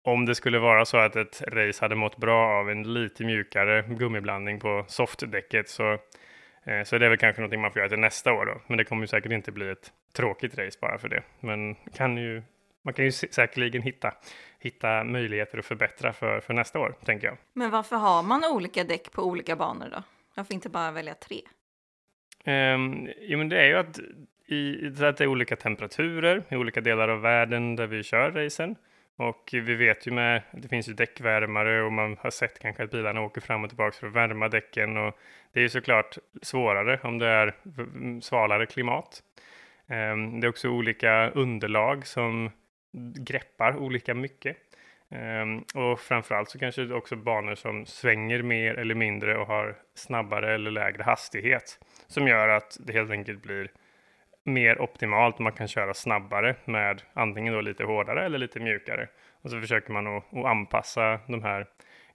om 0.02 0.26
det 0.26 0.34
skulle 0.34 0.58
vara 0.58 0.84
så 0.84 0.96
att 0.96 1.16
ett 1.16 1.42
race 1.48 1.84
hade 1.84 1.94
mått 1.94 2.16
bra 2.16 2.60
av 2.60 2.70
en 2.70 2.94
lite 2.94 3.24
mjukare 3.24 3.82
gummiblandning 3.82 4.60
på 4.60 4.84
softdäcket 4.88 5.68
så, 5.68 5.92
eh, 6.64 6.82
så 6.84 6.96
är 6.96 6.98
det 6.98 7.08
väl 7.08 7.18
kanske 7.18 7.42
någonting 7.42 7.60
man 7.60 7.72
får 7.72 7.78
göra 7.78 7.88
till 7.88 7.98
nästa 7.98 8.32
år 8.32 8.46
då. 8.46 8.60
Men 8.66 8.78
det 8.78 8.84
kommer 8.84 9.02
ju 9.02 9.06
säkert 9.06 9.32
inte 9.32 9.52
bli 9.52 9.70
ett 9.70 9.92
tråkigt 10.12 10.58
race 10.58 10.78
bara 10.80 10.98
för 10.98 11.08
det. 11.08 11.22
Men 11.40 11.74
kan 11.74 12.16
ju, 12.16 12.42
man 12.82 12.94
kan 12.94 13.04
ju 13.04 13.12
säkerligen 13.12 13.82
hitta, 13.82 14.14
hitta 14.58 15.04
möjligheter 15.04 15.58
att 15.58 15.66
förbättra 15.66 16.12
för, 16.12 16.40
för 16.40 16.54
nästa 16.54 16.78
år, 16.78 16.94
tänker 17.04 17.26
jag. 17.26 17.36
Men 17.52 17.70
varför 17.70 17.96
har 17.96 18.22
man 18.22 18.44
olika 18.44 18.84
däck 18.84 19.12
på 19.12 19.22
olika 19.22 19.56
banor 19.56 19.88
då? 19.90 20.02
Varför 20.34 20.54
inte 20.54 20.68
bara 20.68 20.90
välja 20.90 21.14
tre? 21.14 21.42
Um, 22.44 23.08
jo, 23.20 23.38
men 23.38 23.48
det 23.48 23.62
är 23.62 23.66
ju 23.66 23.76
att, 23.76 23.98
i, 24.46 24.86
att 24.86 25.16
det 25.16 25.24
är 25.24 25.26
olika 25.26 25.56
temperaturer 25.56 26.42
i 26.48 26.56
olika 26.56 26.80
delar 26.80 27.08
av 27.08 27.20
världen 27.20 27.76
där 27.76 27.86
vi 27.86 28.02
kör 28.02 28.30
racen. 28.30 28.76
Och 29.16 29.50
vi 29.52 29.74
vet 29.74 30.06
ju 30.06 30.10
med, 30.10 30.42
det 30.52 30.68
finns 30.68 30.88
ju 30.88 30.92
däckvärmare 30.92 31.82
och 31.82 31.92
man 31.92 32.16
har 32.20 32.30
sett 32.30 32.58
kanske 32.58 32.84
att 32.84 32.90
bilarna 32.90 33.20
åker 33.20 33.40
fram 33.40 33.64
och 33.64 33.70
tillbaka 33.70 33.96
för 34.00 34.06
att 34.06 34.12
värma 34.12 34.48
däcken 34.48 34.96
och 34.96 35.18
det 35.52 35.60
är 35.60 35.62
ju 35.62 35.68
såklart 35.68 36.18
svårare 36.42 37.00
om 37.02 37.18
det 37.18 37.26
är 37.26 37.54
svalare 38.20 38.66
klimat. 38.66 39.22
Ehm, 39.88 40.40
det 40.40 40.46
är 40.46 40.48
också 40.48 40.68
olika 40.68 41.30
underlag 41.30 42.06
som 42.06 42.50
greppar 43.18 43.76
olika 43.76 44.14
mycket. 44.14 44.56
Ehm, 45.10 45.64
och 45.74 46.00
framförallt 46.00 46.50
så 46.50 46.58
kanske 46.58 46.84
det 46.84 46.94
också 46.94 47.16
banor 47.16 47.54
som 47.54 47.86
svänger 47.86 48.42
mer 48.42 48.74
eller 48.74 48.94
mindre 48.94 49.38
och 49.38 49.46
har 49.46 49.76
snabbare 49.94 50.54
eller 50.54 50.70
lägre 50.70 51.02
hastighet 51.02 51.78
som 52.06 52.28
gör 52.28 52.48
att 52.48 52.76
det 52.80 52.92
helt 52.92 53.10
enkelt 53.10 53.42
blir 53.42 53.70
mer 54.44 54.80
optimalt. 54.80 55.38
Man 55.38 55.52
kan 55.52 55.68
köra 55.68 55.94
snabbare 55.94 56.56
med 56.64 57.02
antingen 57.12 57.54
då 57.54 57.60
lite 57.60 57.84
hårdare 57.84 58.24
eller 58.24 58.38
lite 58.38 58.60
mjukare. 58.60 59.08
Och 59.42 59.50
så 59.50 59.60
försöker 59.60 59.92
man 59.92 60.06
att, 60.06 60.34
att 60.34 60.44
anpassa 60.44 61.20
de 61.28 61.42
här 61.42 61.66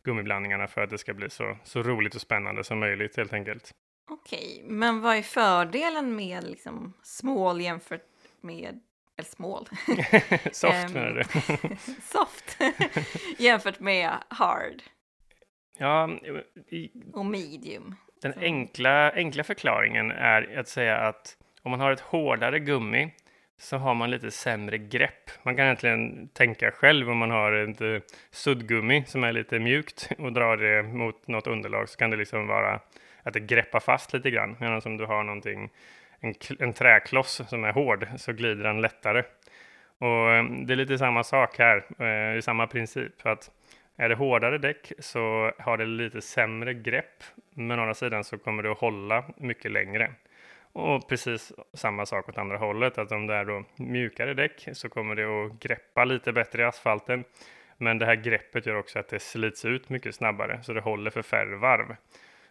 gummiblandningarna 0.04 0.68
för 0.68 0.82
att 0.82 0.90
det 0.90 0.98
ska 0.98 1.14
bli 1.14 1.30
så, 1.30 1.58
så 1.64 1.84
roligt 1.84 2.16
och 2.16 2.22
spännande 2.22 2.64
som 2.64 2.80
möjligt 2.80 3.18
helt 3.18 3.34
enkelt. 3.34 3.72
Okej, 4.10 4.64
men 4.66 5.02
vad 5.02 5.16
är 5.16 5.22
fördelen 5.22 6.16
med 6.16 6.44
liksom 6.44 6.94
small 7.04 7.62
jämfört 7.62 8.02
med 8.42 8.80
eller 9.18 9.30
small. 9.30 9.68
soft 10.52 10.94
menar 10.94 11.14
du? 11.14 11.24
soft 12.02 12.58
jämfört 13.38 13.80
med 13.80 14.12
hard. 14.28 14.84
Ja, 15.78 16.10
i, 16.68 16.92
och 17.14 17.26
medium. 17.26 17.96
Den 18.22 18.34
enkla, 18.40 19.12
enkla 19.12 19.44
förklaringen 19.44 20.12
är 20.12 20.60
att 20.60 20.68
säga 20.68 20.98
att 20.98 21.38
om 21.68 21.72
man 21.72 21.80
har 21.80 21.92
ett 21.92 22.00
hårdare 22.00 22.60
gummi 22.60 23.10
så 23.58 23.78
har 23.78 23.94
man 23.94 24.12
lite 24.12 24.32
sämre 24.32 24.78
grepp. 24.78 25.32
Man 25.44 25.56
kan 25.56 25.66
egentligen 25.66 26.28
tänka 26.28 26.72
själv 26.72 27.10
om 27.10 27.18
man 27.18 27.32
har 27.32 27.52
ett 27.52 27.82
eh, 27.82 27.98
suddgummi 28.32 29.04
som 29.08 29.24
är 29.24 29.32
lite 29.32 29.60
mjukt 29.60 30.10
och 30.18 30.34
drar 30.34 30.58
det 30.58 30.84
mot 30.84 31.28
något 31.28 31.48
underlag 31.48 31.90
så 31.90 31.98
kan 31.98 32.10
det 32.10 32.18
liksom 32.18 32.48
vara 32.48 32.80
att 33.24 33.34
det 33.34 33.40
greppar 33.40 33.80
fast 33.80 34.14
lite 34.14 34.32
grann. 34.32 34.56
Medan 34.60 34.82
om 34.86 34.98
du 34.98 35.06
har 35.06 35.24
någonting, 35.24 35.70
en, 36.20 36.34
en 36.60 36.74
träkloss 36.74 37.42
som 37.50 37.64
är 37.64 37.74
hård 37.74 38.08
så 38.18 38.34
glider 38.34 38.64
den 38.64 38.82
lättare. 38.82 39.24
Och 39.98 40.32
eh, 40.32 40.44
det 40.44 40.74
är 40.74 40.76
lite 40.76 40.98
samma 40.98 41.24
sak 41.24 41.60
här, 41.60 41.86
eh, 42.00 42.38
i 42.38 42.42
samma 42.42 42.68
princip. 42.68 43.26
Att 43.26 43.52
är 43.98 44.10
det 44.10 44.16
hårdare 44.16 44.58
däck 44.58 44.92
så 45.00 45.52
har 45.60 45.78
det 45.78 45.86
lite 45.86 46.22
sämre 46.22 46.74
grepp, 46.74 47.24
men 47.54 47.80
å 47.80 47.82
andra 47.82 47.94
sidan 47.94 48.24
så 48.24 48.38
kommer 48.38 48.64
det 48.64 48.72
att 48.72 48.78
hålla 48.78 49.24
mycket 49.38 49.72
längre. 49.72 50.12
Och 50.72 51.10
precis 51.10 51.54
samma 51.74 52.06
sak 52.06 52.30
åt 52.30 52.38
andra 52.38 52.58
hållet, 52.58 52.98
att 52.98 53.12
om 53.12 53.28
det 53.28 53.34
är 53.34 53.46
då 53.46 53.64
mjukare 53.76 54.34
däck 54.34 54.68
så 54.74 54.90
kommer 54.90 55.16
det 55.16 55.46
att 55.46 55.60
greppa 55.60 56.06
lite 56.06 56.34
bättre 56.34 56.62
i 56.62 56.66
asfalten. 56.66 57.24
Men 57.78 57.98
det 57.98 58.06
här 58.06 58.16
greppet 58.16 58.66
gör 58.66 58.76
också 58.76 59.00
att 59.00 59.08
det 59.08 59.20
slits 59.20 59.66
ut 59.66 59.90
mycket 59.90 60.16
snabbare, 60.16 60.64
så 60.64 60.74
det 60.74 60.82
håller 60.82 61.12
för 61.12 61.22
färre 61.22 61.56
varv. 61.56 61.96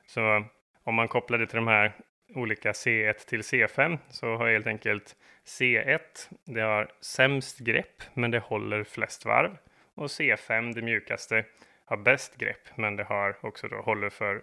Så 0.06 0.44
om 0.84 0.94
man 0.94 1.08
kopplar 1.08 1.38
det 1.38 1.46
till 1.46 1.56
de 1.56 1.68
här 1.68 1.92
olika 2.34 2.72
C1 2.72 3.28
till 3.28 3.40
C5 3.40 3.98
så 4.08 4.36
har 4.36 4.48
helt 4.48 4.66
enkelt 4.66 5.16
C1, 5.46 6.00
det 6.44 6.60
har 6.60 6.92
sämst 7.00 7.58
grepp, 7.58 8.02
men 8.14 8.30
det 8.30 8.38
håller 8.38 8.84
flest 8.84 9.24
varv. 9.24 9.56
Och 9.94 10.06
C5, 10.06 10.74
det 10.74 10.82
mjukaste, 10.82 11.44
har 11.84 11.96
bäst 11.96 12.36
grepp, 12.36 12.68
men 12.74 12.96
det 12.96 13.04
har 13.04 13.36
också 13.40 13.68
då 13.68 13.76
håller 13.76 14.10
för 14.10 14.42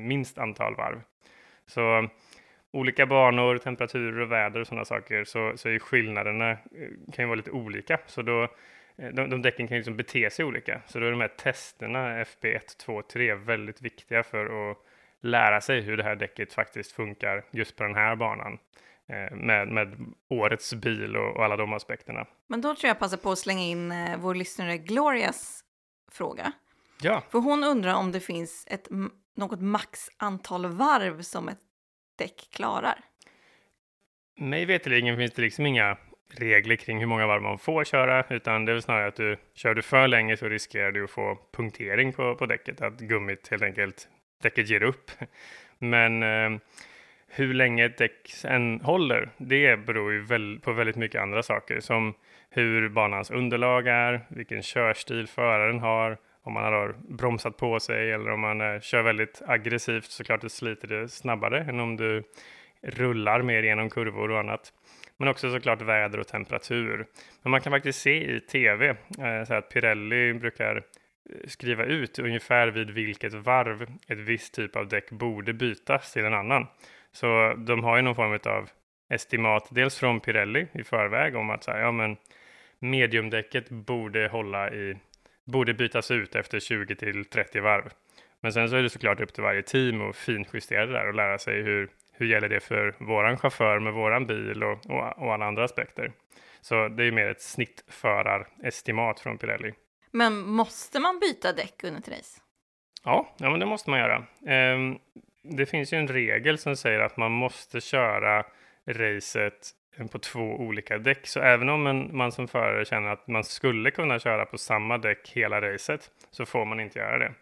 minst 0.00 0.38
antal 0.38 0.74
varv. 0.74 1.00
Så 1.66 2.08
olika 2.72 3.06
banor, 3.06 3.58
temperaturer 3.58 4.20
och 4.20 4.32
väder 4.32 4.60
och 4.60 4.66
sådana 4.66 4.84
saker 4.84 5.24
så, 5.24 5.52
så 5.56 5.68
är 5.68 5.78
skillnaderna 5.78 6.50
eh, 6.50 6.58
kan 7.12 7.24
ju 7.24 7.26
vara 7.26 7.36
lite 7.36 7.50
olika. 7.50 7.98
Så 8.06 8.22
då, 8.22 8.42
eh, 8.96 9.08
de, 9.12 9.30
de 9.30 9.42
däcken 9.42 9.68
kan 9.68 9.74
ju 9.74 9.78
liksom 9.78 9.96
bete 9.96 10.30
sig 10.30 10.44
olika. 10.44 10.82
Så 10.86 11.00
då 11.00 11.06
är 11.06 11.10
de 11.10 11.20
här 11.20 11.28
testerna 11.28 12.24
FP1, 12.24 12.78
2, 12.78 13.02
3 13.02 13.34
väldigt 13.34 13.82
viktiga 13.82 14.22
för 14.22 14.70
att 14.70 14.78
lära 15.20 15.60
sig 15.60 15.80
hur 15.80 15.96
det 15.96 16.02
här 16.02 16.16
däcket 16.16 16.52
faktiskt 16.52 16.92
funkar 16.92 17.44
just 17.50 17.76
på 17.76 17.82
den 17.82 17.94
här 17.94 18.16
banan 18.16 18.58
eh, 19.08 19.36
med, 19.36 19.68
med 19.68 20.14
årets 20.28 20.74
bil 20.74 21.16
och, 21.16 21.36
och, 21.36 21.44
alla 21.44 21.56
de 21.56 21.72
aspekterna. 21.72 22.26
Men 22.46 22.60
då 22.60 22.74
tror 22.74 22.88
jag 22.88 22.98
passa 22.98 23.16
på 23.16 23.30
att 23.32 23.38
slänga 23.38 23.62
in 23.62 23.92
eh, 23.92 24.16
vår 24.18 24.34
lyssnare 24.34 24.78
Glorias 24.78 25.64
fråga. 26.12 26.52
Ja. 27.02 27.22
För 27.30 27.38
hon 27.38 27.64
undrar 27.64 27.94
om 27.94 28.12
det 28.12 28.20
finns 28.20 28.66
ett, 28.70 28.88
något 29.36 29.60
max 29.60 30.08
antal 30.16 30.66
varv 30.66 31.22
som 31.22 31.48
ett 31.48 31.58
däck 32.22 32.48
klarar. 32.52 32.98
Mig 34.36 34.64
veterligen 34.64 35.16
finns 35.16 35.32
det 35.32 35.42
liksom 35.42 35.66
inga 35.66 35.96
regler 36.38 36.76
kring 36.76 36.98
hur 36.98 37.06
många 37.06 37.26
varv 37.26 37.42
man 37.42 37.58
får 37.58 37.84
köra, 37.84 38.24
utan 38.30 38.64
det 38.64 38.72
är 38.72 38.74
väl 38.74 38.82
snarare 38.82 39.08
att 39.08 39.16
du 39.16 39.36
kör 39.54 39.74
du 39.74 39.82
för 39.82 40.08
länge 40.08 40.36
så 40.36 40.48
riskerar 40.48 40.92
du 40.92 41.04
att 41.04 41.10
få 41.10 41.38
punktering 41.52 42.12
på, 42.12 42.34
på 42.34 42.46
däcket, 42.46 42.80
att 42.80 43.00
gummit 43.00 43.48
helt 43.48 43.62
enkelt 43.62 44.08
däcket 44.42 44.70
ger 44.70 44.82
upp. 44.82 45.10
Men 45.78 46.22
eh, 46.22 46.60
hur 47.28 47.54
länge 47.54 47.84
ett 47.84 47.98
däck 47.98 48.28
sen 48.28 48.80
håller, 48.80 49.30
det 49.36 49.76
beror 49.76 50.12
ju 50.12 50.20
väl, 50.20 50.60
på 50.60 50.72
väldigt 50.72 50.96
mycket 50.96 51.22
andra 51.22 51.42
saker 51.42 51.80
som 51.80 52.14
hur 52.50 52.88
banans 52.88 53.30
underlag 53.30 53.86
är, 53.86 54.26
vilken 54.28 54.62
körstil 54.62 55.26
föraren 55.26 55.80
har, 55.80 56.18
om 56.42 56.52
man 56.52 56.64
har 56.64 56.94
bromsat 57.08 57.56
på 57.56 57.80
sig 57.80 58.12
eller 58.12 58.30
om 58.30 58.40
man 58.40 58.60
eh, 58.60 58.80
kör 58.80 59.02
väldigt 59.02 59.42
aggressivt 59.46 60.04
så 60.04 60.24
klart 60.24 60.40
det 60.40 60.50
sliter 60.50 60.88
det 60.88 61.08
snabbare 61.08 61.60
än 61.60 61.80
om 61.80 61.96
du 61.96 62.22
rullar 62.82 63.42
mer 63.42 63.62
genom 63.62 63.90
kurvor 63.90 64.30
och 64.30 64.38
annat. 64.38 64.72
Men 65.16 65.28
också 65.28 65.52
såklart 65.52 65.82
väder 65.82 66.20
och 66.20 66.28
temperatur. 66.28 67.06
Men 67.42 67.50
man 67.50 67.60
kan 67.60 67.72
faktiskt 67.72 68.00
se 68.00 68.36
i 68.36 68.40
tv 68.40 68.88
eh, 68.88 69.44
så 69.46 69.54
att 69.54 69.68
Pirelli 69.68 70.34
brukar 70.34 70.76
eh, 70.76 70.82
skriva 71.46 71.84
ut 71.84 72.18
ungefär 72.18 72.68
vid 72.68 72.90
vilket 72.90 73.34
varv 73.34 73.82
ett 73.82 74.18
visst 74.18 74.54
typ 74.54 74.76
av 74.76 74.88
däck 74.88 75.10
borde 75.10 75.52
bytas 75.52 76.12
till 76.12 76.24
en 76.24 76.34
annan. 76.34 76.66
Så 77.12 77.54
de 77.56 77.84
har 77.84 77.96
ju 77.96 78.02
någon 78.02 78.14
form 78.14 78.38
av 78.44 78.68
estimat, 79.10 79.68
dels 79.70 79.98
från 79.98 80.20
Pirelli 80.20 80.66
i 80.72 80.84
förväg 80.84 81.36
om 81.36 81.50
att 81.50 81.64
så 81.64 81.70
här, 81.70 81.80
ja, 81.80 81.92
men 81.92 82.16
mediumdäcket 82.78 83.70
borde 83.70 84.28
hålla 84.28 84.70
i, 84.70 84.96
borde 85.44 85.74
bytas 85.74 86.10
ut 86.10 86.34
efter 86.34 86.60
20 86.60 86.96
till 86.96 87.24
30 87.24 87.60
varv. 87.60 87.90
Men 88.40 88.52
sen 88.52 88.68
så 88.68 88.76
är 88.76 88.82
det 88.82 88.90
såklart 88.90 89.20
upp 89.20 89.34
till 89.34 89.42
varje 89.42 89.62
team 89.62 90.08
att 90.10 90.16
finjustera 90.16 90.86
det 90.86 90.92
där 90.92 91.08
och 91.08 91.14
lära 91.14 91.38
sig 91.38 91.62
hur, 91.62 91.90
hur 92.12 92.26
gäller 92.26 92.48
det 92.48 92.60
för 92.60 92.94
våran 92.98 93.38
chaufför 93.38 93.78
med 93.78 93.92
våran 93.92 94.26
bil 94.26 94.62
och, 94.62 94.86
och, 94.86 95.18
och 95.18 95.34
alla 95.34 95.44
andra 95.44 95.64
aspekter. 95.64 96.12
Så 96.60 96.88
det 96.88 97.04
är 97.04 97.12
mer 97.12 97.26
ett 97.26 97.42
snittförarestimat 97.42 99.20
från 99.20 99.38
Pirelli. 99.38 99.72
Men 100.10 100.40
måste 100.40 101.00
man 101.00 101.18
byta 101.18 101.52
däck 101.52 101.84
under 101.84 102.00
ett 102.00 102.08
race? 102.08 102.40
Ja, 103.04 103.34
ja 103.38 103.50
men 103.50 103.60
det 103.60 103.66
måste 103.66 103.90
man 103.90 103.98
göra. 103.98 104.26
Ehm, 104.46 104.98
det 105.42 105.66
finns 105.66 105.92
ju 105.92 105.98
en 105.98 106.08
regel 106.08 106.58
som 106.58 106.76
säger 106.76 107.00
att 107.00 107.16
man 107.16 107.32
måste 107.32 107.80
köra 107.80 108.44
racet 108.86 109.70
på 110.10 110.18
två 110.18 110.40
olika 110.40 110.98
däck. 110.98 111.26
Så 111.26 111.40
även 111.40 111.68
om 111.68 111.86
en, 111.86 112.16
man 112.16 112.32
som 112.32 112.48
förare 112.48 112.84
känner 112.84 113.08
att 113.08 113.28
man 113.28 113.44
skulle 113.44 113.90
kunna 113.90 114.18
köra 114.18 114.46
på 114.46 114.58
samma 114.58 114.98
däck 114.98 115.32
hela 115.34 115.60
racet 115.60 116.10
så 116.30 116.46
får 116.46 116.64
man 116.64 116.80
inte 116.80 116.98
göra 116.98 117.18
det. 117.18 117.32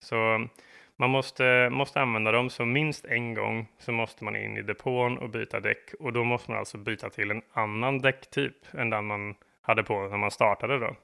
Så 0.00 0.48
man 0.96 1.10
måste, 1.10 1.68
måste 1.70 2.00
använda 2.00 2.32
dem, 2.32 2.50
så 2.50 2.64
minst 2.64 3.04
en 3.04 3.34
gång 3.34 3.66
så 3.78 3.92
måste 3.92 4.24
man 4.24 4.36
in 4.36 4.56
i 4.56 4.62
depån 4.62 5.18
och 5.18 5.30
byta 5.30 5.60
däck 5.60 5.94
och 6.00 6.12
då 6.12 6.24
måste 6.24 6.50
man 6.50 6.58
alltså 6.58 6.78
byta 6.78 7.10
till 7.10 7.30
en 7.30 7.42
annan 7.52 7.98
däcktyp 7.98 8.74
än 8.74 8.90
den 8.90 9.04
man 9.04 9.34
hade 9.62 9.82
på 9.82 10.08
när 10.08 10.16
man 10.16 10.30
startade 10.30 10.78
då. 10.78 10.96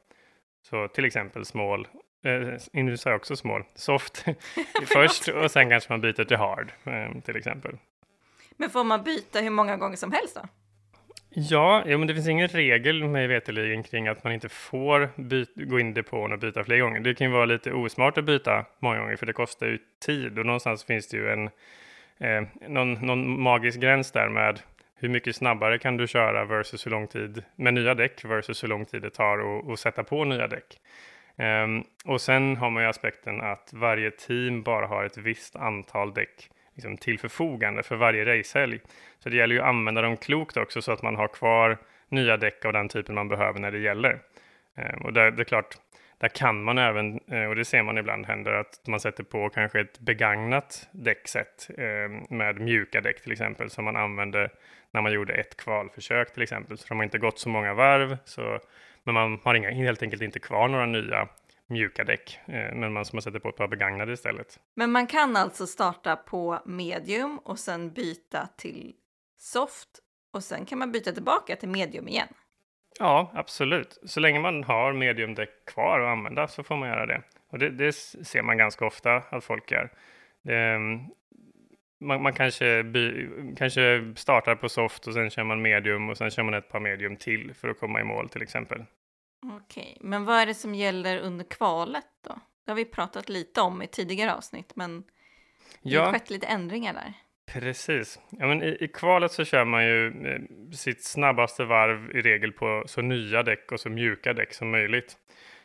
Så 0.62 0.88
till 0.88 1.04
exempel 1.04 1.44
small, 1.44 1.88
eh, 2.24 2.58
nu 2.72 2.96
sa 2.96 3.10
jag 3.10 3.16
också 3.16 3.36
small, 3.36 3.64
soft 3.74 4.24
först 4.86 5.28
och 5.28 5.50
sen 5.50 5.70
kanske 5.70 5.92
man 5.92 6.00
byter 6.00 6.24
till 6.24 6.36
hard 6.36 6.72
eh, 6.84 7.20
till 7.20 7.36
exempel. 7.36 7.76
Men 8.56 8.70
får 8.70 8.84
man 8.84 9.02
byta 9.02 9.40
hur 9.40 9.50
många 9.50 9.76
gånger 9.76 9.96
som 9.96 10.12
helst 10.12 10.34
då? 10.34 10.48
Ja, 11.32 11.82
ja 11.86 11.98
men 11.98 12.08
det 12.08 12.14
finns 12.14 12.28
ingen 12.28 12.48
regel 12.48 13.04
mig 13.04 13.26
veterligen 13.26 13.82
kring 13.82 14.08
att 14.08 14.24
man 14.24 14.32
inte 14.32 14.48
får 14.48 15.10
gå 15.68 15.80
in 15.80 15.90
i 15.90 15.92
depån 15.92 16.32
och 16.32 16.38
byta 16.38 16.64
fler 16.64 16.78
gånger. 16.78 17.00
Det 17.00 17.14
kan 17.14 17.26
ju 17.26 17.32
vara 17.32 17.44
lite 17.44 17.72
osmart 17.72 18.18
att 18.18 18.24
byta 18.24 18.64
många 18.78 18.98
gånger 18.98 19.16
för 19.16 19.26
det 19.26 19.32
kostar 19.32 19.66
ju 19.66 19.78
tid 20.06 20.38
och 20.38 20.46
någonstans 20.46 20.84
finns 20.84 21.08
det 21.08 21.16
ju 21.16 21.30
en 21.30 21.50
eh, 22.18 22.48
någon, 22.68 22.92
någon 22.92 23.40
magisk 23.40 23.80
gräns 23.80 24.12
där 24.12 24.28
med 24.28 24.60
hur 24.96 25.08
mycket 25.08 25.36
snabbare 25.36 25.78
kan 25.78 25.96
du 25.96 26.06
köra 26.06 26.44
versus 26.44 26.86
hur 26.86 26.90
lång 26.90 27.06
tid 27.06 27.42
med 27.56 27.74
nya 27.74 27.94
däck 27.94 28.24
versus 28.24 28.62
hur 28.62 28.68
lång 28.68 28.84
tid 28.84 29.02
det 29.02 29.10
tar 29.10 29.72
att 29.72 29.80
sätta 29.80 30.04
på 30.04 30.24
nya 30.24 30.46
däck. 30.46 30.80
Um, 31.36 31.84
och 32.04 32.20
sen 32.20 32.56
har 32.56 32.70
man 32.70 32.82
ju 32.82 32.88
aspekten 32.88 33.40
att 33.40 33.70
varje 33.72 34.10
team 34.10 34.62
bara 34.62 34.86
har 34.86 35.04
ett 35.04 35.16
visst 35.18 35.56
antal 35.56 36.14
däck 36.14 36.50
liksom, 36.80 36.96
till 36.96 37.18
förfogande 37.18 37.82
för 37.82 37.96
varje 37.96 38.24
racehelg. 38.24 38.80
Så 39.18 39.28
det 39.28 39.36
gäller 39.36 39.54
ju 39.54 39.60
att 39.60 39.68
använda 39.68 40.02
dem 40.02 40.16
klokt 40.16 40.56
också 40.56 40.82
så 40.82 40.92
att 40.92 41.02
man 41.02 41.16
har 41.16 41.28
kvar 41.28 41.78
nya 42.08 42.36
däck 42.36 42.64
av 42.64 42.72
den 42.72 42.88
typen 42.88 43.14
man 43.14 43.28
behöver 43.28 43.60
när 43.60 43.70
det 43.70 43.78
gäller. 43.78 44.18
Ehm, 44.76 45.00
och 45.02 45.12
det, 45.12 45.30
det 45.30 45.42
är 45.42 45.44
klart, 45.44 45.76
där 46.18 46.28
kan 46.28 46.62
man 46.62 46.78
även, 46.78 47.20
eh, 47.30 47.44
och 47.44 47.56
det 47.56 47.64
ser 47.64 47.82
man 47.82 47.98
ibland 47.98 48.26
händer, 48.26 48.52
att 48.52 48.86
man 48.86 49.00
sätter 49.00 49.24
på 49.24 49.48
kanske 49.48 49.80
ett 49.80 49.98
begagnat 49.98 50.88
däcksätt 50.92 51.70
ehm, 51.78 52.26
med 52.30 52.60
mjuka 52.60 53.00
däck 53.00 53.22
till 53.22 53.32
exempel 53.32 53.70
som 53.70 53.84
man 53.84 53.96
använde 53.96 54.50
när 54.90 55.02
man 55.02 55.12
gjorde 55.12 55.32
ett 55.32 55.56
kvalförsök 55.56 56.32
till 56.34 56.42
exempel. 56.42 56.78
Så 56.78 56.88
de 56.88 56.96
har 56.98 57.04
inte 57.04 57.18
gått 57.18 57.38
så 57.38 57.48
många 57.48 57.74
varv, 57.74 58.16
så, 58.24 58.58
men 59.04 59.14
man 59.14 59.40
har 59.42 59.54
inga, 59.54 59.70
helt 59.70 60.02
enkelt 60.02 60.22
inte 60.22 60.38
kvar 60.38 60.68
några 60.68 60.86
nya 60.86 61.28
mjuka 61.70 62.04
däck, 62.04 62.40
eh, 62.46 62.74
men 62.74 62.92
man, 62.92 63.04
som 63.04 63.16
man 63.16 63.22
sätter 63.22 63.38
på 63.38 63.48
ett 63.48 63.56
par 63.56 63.68
begagnade 63.68 64.12
istället. 64.12 64.60
Men 64.74 64.92
man 64.92 65.06
kan 65.06 65.36
alltså 65.36 65.66
starta 65.66 66.16
på 66.16 66.62
medium 66.64 67.38
och 67.38 67.58
sen 67.58 67.92
byta 67.92 68.48
till 68.56 68.92
soft 69.38 69.88
och 70.32 70.44
sen 70.44 70.64
kan 70.64 70.78
man 70.78 70.92
byta 70.92 71.12
tillbaka 71.12 71.56
till 71.56 71.68
medium 71.68 72.08
igen? 72.08 72.28
Ja, 72.98 73.30
absolut. 73.34 73.98
Så 74.04 74.20
länge 74.20 74.40
man 74.40 74.64
har 74.64 74.92
mediumdäck 74.92 75.64
kvar 75.64 76.00
att 76.00 76.08
använda 76.08 76.48
så 76.48 76.62
får 76.62 76.76
man 76.76 76.88
göra 76.88 77.06
det. 77.06 77.22
Och 77.50 77.58
det, 77.58 77.70
det 77.70 77.92
ser 77.92 78.42
man 78.42 78.58
ganska 78.58 78.86
ofta 78.86 79.16
att 79.16 79.44
folk 79.44 79.70
gör. 79.70 79.92
Det, 80.42 80.78
man, 82.00 82.22
man 82.22 82.32
kanske, 82.32 82.82
by, 82.82 83.28
kanske 83.56 84.12
startar 84.16 84.54
på 84.54 84.68
soft 84.68 85.06
och 85.06 85.14
sen 85.14 85.30
kör 85.30 85.44
man 85.44 85.62
medium 85.62 86.08
och 86.08 86.16
sen 86.16 86.30
kör 86.30 86.42
man 86.42 86.54
ett 86.54 86.68
par 86.68 86.80
medium 86.80 87.16
till 87.16 87.54
för 87.54 87.68
att 87.68 87.80
komma 87.80 88.00
i 88.00 88.04
mål 88.04 88.28
till 88.28 88.42
exempel. 88.42 88.84
Okej, 89.42 89.96
men 90.00 90.24
vad 90.24 90.36
är 90.36 90.46
det 90.46 90.54
som 90.54 90.74
gäller 90.74 91.18
under 91.18 91.44
kvalet 91.44 92.06
då? 92.28 92.40
Det 92.64 92.70
har 92.70 92.76
vi 92.76 92.84
pratat 92.84 93.28
lite 93.28 93.60
om 93.60 93.82
i 93.82 93.86
tidigare 93.86 94.34
avsnitt, 94.34 94.72
men 94.76 95.04
det 95.82 95.96
har 95.96 96.12
skett 96.12 96.30
lite 96.30 96.46
ändringar 96.46 96.94
där. 96.94 97.12
Precis. 97.52 98.20
Ja, 98.30 98.46
men 98.46 98.62
i, 98.62 98.76
I 98.80 98.88
kvalet 98.88 99.32
så 99.32 99.44
kör 99.44 99.64
man 99.64 99.84
ju 99.84 100.06
eh, 100.06 100.40
sitt 100.72 101.04
snabbaste 101.04 101.64
varv 101.64 102.16
i 102.16 102.22
regel 102.22 102.52
på 102.52 102.84
så 102.86 103.02
nya 103.02 103.42
däck 103.42 103.72
och 103.72 103.80
så 103.80 103.88
mjuka 103.88 104.32
däck 104.32 104.54
som 104.54 104.70
möjligt. 104.70 105.16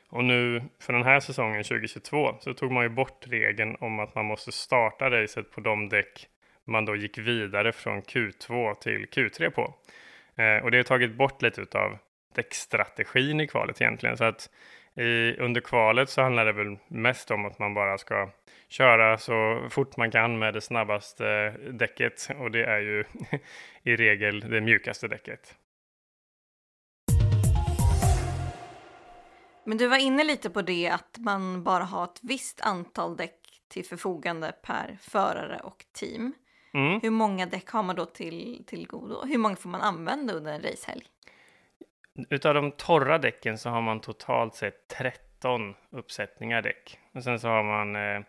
Och 0.09 0.23
nu 0.23 0.63
för 0.79 0.93
den 0.93 1.03
här 1.03 1.19
säsongen 1.19 1.63
2022 1.63 2.35
så 2.39 2.53
tog 2.53 2.71
man 2.71 2.83
ju 2.83 2.89
bort 2.89 3.27
regeln 3.27 3.75
om 3.79 3.99
att 3.99 4.15
man 4.15 4.25
måste 4.25 4.51
starta 4.51 5.09
racet 5.09 5.51
på 5.51 5.61
de 5.61 5.89
däck 5.89 6.27
man 6.67 6.85
då 6.85 6.95
gick 6.95 7.17
vidare 7.17 7.71
från 7.71 8.01
Q2 8.01 8.75
till 8.75 9.05
Q3 9.05 9.49
på. 9.49 9.73
Eh, 10.35 10.63
och 10.63 10.71
det 10.71 10.77
har 10.77 10.83
tagit 10.83 11.15
bort 11.15 11.41
lite 11.41 11.79
av 11.79 11.97
däckstrategin 12.35 13.41
i 13.41 13.47
kvalet 13.47 13.81
egentligen. 13.81 14.17
Så 14.17 14.23
att 14.23 14.49
i, 14.95 15.35
under 15.37 15.61
kvalet 15.61 16.09
så 16.09 16.21
handlar 16.21 16.45
det 16.45 16.53
väl 16.53 16.77
mest 16.87 17.31
om 17.31 17.45
att 17.45 17.59
man 17.59 17.73
bara 17.73 17.97
ska 17.97 18.29
köra 18.69 19.17
så 19.17 19.67
fort 19.69 19.97
man 19.97 20.11
kan 20.11 20.39
med 20.39 20.53
det 20.53 20.61
snabbaste 20.61 21.49
däcket 21.71 22.29
och 22.39 22.51
det 22.51 22.65
är 22.65 22.79
ju 22.79 23.03
i 23.83 23.95
regel 23.95 24.39
det 24.39 24.61
mjukaste 24.61 25.07
däcket. 25.07 25.55
Men 29.67 29.77
du 29.77 29.87
var 29.87 29.97
inne 29.97 30.23
lite 30.23 30.49
på 30.49 30.61
det 30.61 30.89
att 30.89 31.17
man 31.19 31.63
bara 31.63 31.83
har 31.83 32.03
ett 32.03 32.19
visst 32.21 32.61
antal 32.61 33.17
däck 33.17 33.39
till 33.67 33.85
förfogande 33.85 34.51
per 34.63 34.97
förare 35.01 35.59
och 35.63 35.85
team. 35.93 36.33
Mm. 36.73 36.99
Hur 37.01 37.09
många 37.09 37.45
däck 37.45 37.69
har 37.69 37.83
man 37.83 37.95
då 37.95 38.05
till, 38.05 38.63
till 38.67 38.87
godo? 38.87 39.25
Hur 39.25 39.37
många 39.37 39.55
får 39.55 39.69
man 39.69 39.81
använda 39.81 40.33
under 40.33 40.53
en 40.53 40.61
racehelg? 40.61 41.03
Utav 42.29 42.53
de 42.53 42.71
torra 42.71 43.17
däcken 43.17 43.57
så 43.57 43.69
har 43.69 43.81
man 43.81 44.01
totalt 44.01 44.55
sett 44.55 44.87
13 44.87 45.75
uppsättningar 45.89 46.61
däck. 46.61 46.99
Och 47.13 47.23
sen 47.23 47.39
så 47.39 47.47
har 47.47 47.63
man 47.63 47.95
eh, 47.95 48.21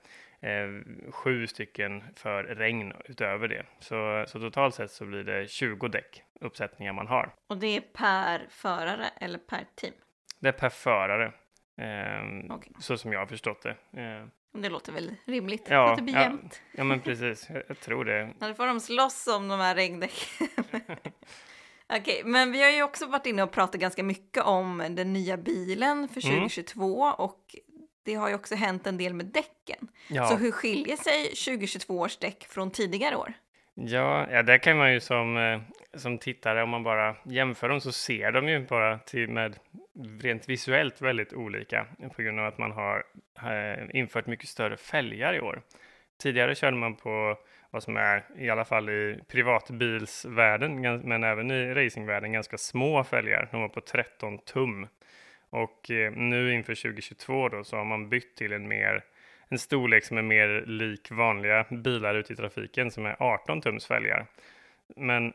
eh, 0.50 0.68
sju 1.10 1.46
stycken 1.46 2.04
för 2.16 2.44
regn 2.44 2.92
utöver 3.04 3.48
det. 3.48 3.66
Så, 3.78 4.24
så 4.28 4.40
totalt 4.40 4.74
sett 4.74 4.90
så 4.90 5.04
blir 5.04 5.24
det 5.24 5.50
20 5.50 5.88
däck 5.88 6.22
uppsättningar 6.40 6.92
man 6.92 7.06
har. 7.06 7.34
Och 7.46 7.58
det 7.58 7.76
är 7.76 7.80
per 7.80 8.46
förare 8.50 9.06
eller 9.20 9.38
per 9.38 9.64
team? 9.74 9.94
Det 10.40 10.48
är 10.48 10.52
per 10.52 10.68
förare. 10.68 11.32
Eh, 11.78 12.54
okay. 12.54 12.72
Så 12.78 12.98
som 12.98 13.12
jag 13.12 13.20
har 13.20 13.26
förstått 13.26 13.62
det. 13.62 14.00
Eh, 14.02 14.26
det 14.62 14.68
låter 14.68 14.92
väl 14.92 15.14
rimligt? 15.24 15.66
Ja, 15.70 15.90
att 15.90 15.96
det 15.96 16.02
blir 16.02 16.14
ja, 16.14 16.22
jämnt. 16.22 16.62
Ja, 16.72 16.84
men 16.84 17.00
precis. 17.00 17.50
Jag, 17.50 17.62
jag 17.68 17.80
tror 17.80 18.04
det. 18.04 18.32
Då 18.38 18.54
får 18.54 18.66
de 18.66 18.80
slåss 18.80 19.26
om 19.26 19.48
de 19.48 19.60
här 19.60 19.74
regndäcken. 19.74 20.36
Okej, 21.88 22.00
okay, 22.00 22.24
men 22.24 22.52
vi 22.52 22.62
har 22.62 22.70
ju 22.70 22.82
också 22.82 23.06
varit 23.06 23.26
inne 23.26 23.42
och 23.42 23.52
pratat 23.52 23.80
ganska 23.80 24.02
mycket 24.02 24.42
om 24.42 24.86
den 24.90 25.12
nya 25.12 25.36
bilen 25.36 26.08
för 26.08 26.20
2022 26.20 27.04
mm. 27.04 27.14
och 27.14 27.56
det 28.02 28.14
har 28.14 28.28
ju 28.28 28.34
också 28.34 28.54
hänt 28.54 28.86
en 28.86 28.98
del 28.98 29.14
med 29.14 29.26
däcken. 29.26 29.88
Ja. 30.08 30.26
Så 30.26 30.36
hur 30.36 30.50
skiljer 30.50 30.96
sig 30.96 31.24
2022 31.24 31.98
års 31.98 32.16
däck 32.16 32.44
från 32.44 32.70
tidigare 32.70 33.16
år? 33.16 33.32
Ja, 33.74 34.26
ja 34.30 34.42
där 34.42 34.58
kan 34.58 34.76
man 34.76 34.92
ju 34.92 35.00
som, 35.00 35.36
eh, 35.36 35.60
som 35.98 36.18
tittare, 36.18 36.62
om 36.62 36.70
man 36.70 36.82
bara 36.82 37.16
jämför 37.24 37.68
dem 37.68 37.80
så 37.80 37.92
ser 37.92 38.32
de 38.32 38.48
ju 38.48 38.66
bara 38.66 38.98
till 38.98 39.28
med 39.28 39.58
rent 40.20 40.48
visuellt 40.48 41.02
väldigt 41.02 41.32
olika 41.32 41.86
på 42.16 42.22
grund 42.22 42.40
av 42.40 42.46
att 42.46 42.58
man 42.58 42.72
har 42.72 43.04
eh, 43.42 44.00
infört 44.00 44.26
mycket 44.26 44.48
större 44.48 44.76
fälgar 44.76 45.34
i 45.34 45.40
år. 45.40 45.62
Tidigare 46.22 46.54
körde 46.54 46.76
man 46.76 46.96
på 46.96 47.38
vad 47.76 47.82
som 47.82 47.96
är, 47.96 48.24
i 48.38 48.50
alla 48.50 48.64
fall 48.64 48.90
i 48.90 49.18
privatbilsvärlden, 49.28 50.80
men 51.08 51.24
även 51.24 51.50
i 51.50 51.74
racingvärlden, 51.74 52.32
ganska 52.32 52.58
små 52.58 53.04
fälgar. 53.04 53.48
De 53.52 53.60
var 53.60 53.68
på 53.68 53.80
13 53.80 54.38
tum. 54.38 54.86
Och 55.50 55.90
eh, 55.90 56.12
nu 56.12 56.54
inför 56.54 56.74
2022 56.74 57.48
då 57.48 57.64
så 57.64 57.76
har 57.76 57.84
man 57.84 58.08
bytt 58.08 58.36
till 58.36 58.52
en 58.52 58.68
mer 58.68 59.04
en 59.48 59.58
storlek 59.58 60.04
som 60.04 60.18
är 60.18 60.22
mer 60.22 60.64
lik 60.66 61.10
vanliga 61.10 61.64
bilar 61.70 62.14
ute 62.14 62.32
i 62.32 62.36
trafiken 62.36 62.90
som 62.90 63.06
är 63.06 63.16
18 63.18 63.60
tums 63.60 63.86
fälgar. 63.86 64.26
Men 64.96 65.32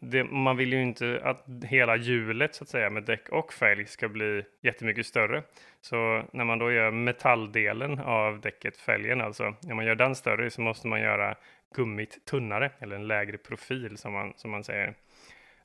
det, 0.00 0.24
man 0.24 0.56
vill 0.56 0.72
ju 0.72 0.82
inte 0.82 1.20
att 1.24 1.44
hela 1.64 1.96
hjulet 1.96 2.54
så 2.54 2.64
att 2.64 2.68
säga 2.68 2.90
med 2.90 3.02
däck 3.02 3.28
och 3.28 3.52
fälg 3.52 3.86
ska 3.86 4.08
bli 4.08 4.42
jättemycket 4.62 5.06
större. 5.06 5.42
Så 5.80 6.22
när 6.32 6.44
man 6.44 6.58
då 6.58 6.72
gör 6.72 6.90
metalldelen 6.90 7.98
av 7.98 8.40
däcket, 8.40 8.76
fälgen 8.76 9.20
alltså, 9.20 9.54
när 9.62 9.74
man 9.74 9.84
gör 9.84 9.94
den 9.94 10.14
större 10.14 10.50
så 10.50 10.60
måste 10.60 10.86
man 10.86 11.00
göra 11.00 11.36
gummit 11.74 12.24
tunnare 12.24 12.70
eller 12.78 12.96
en 12.96 13.06
lägre 13.06 13.38
profil 13.38 13.98
som 13.98 14.12
man, 14.12 14.32
som 14.36 14.50
man 14.50 14.64
säger. 14.64 14.94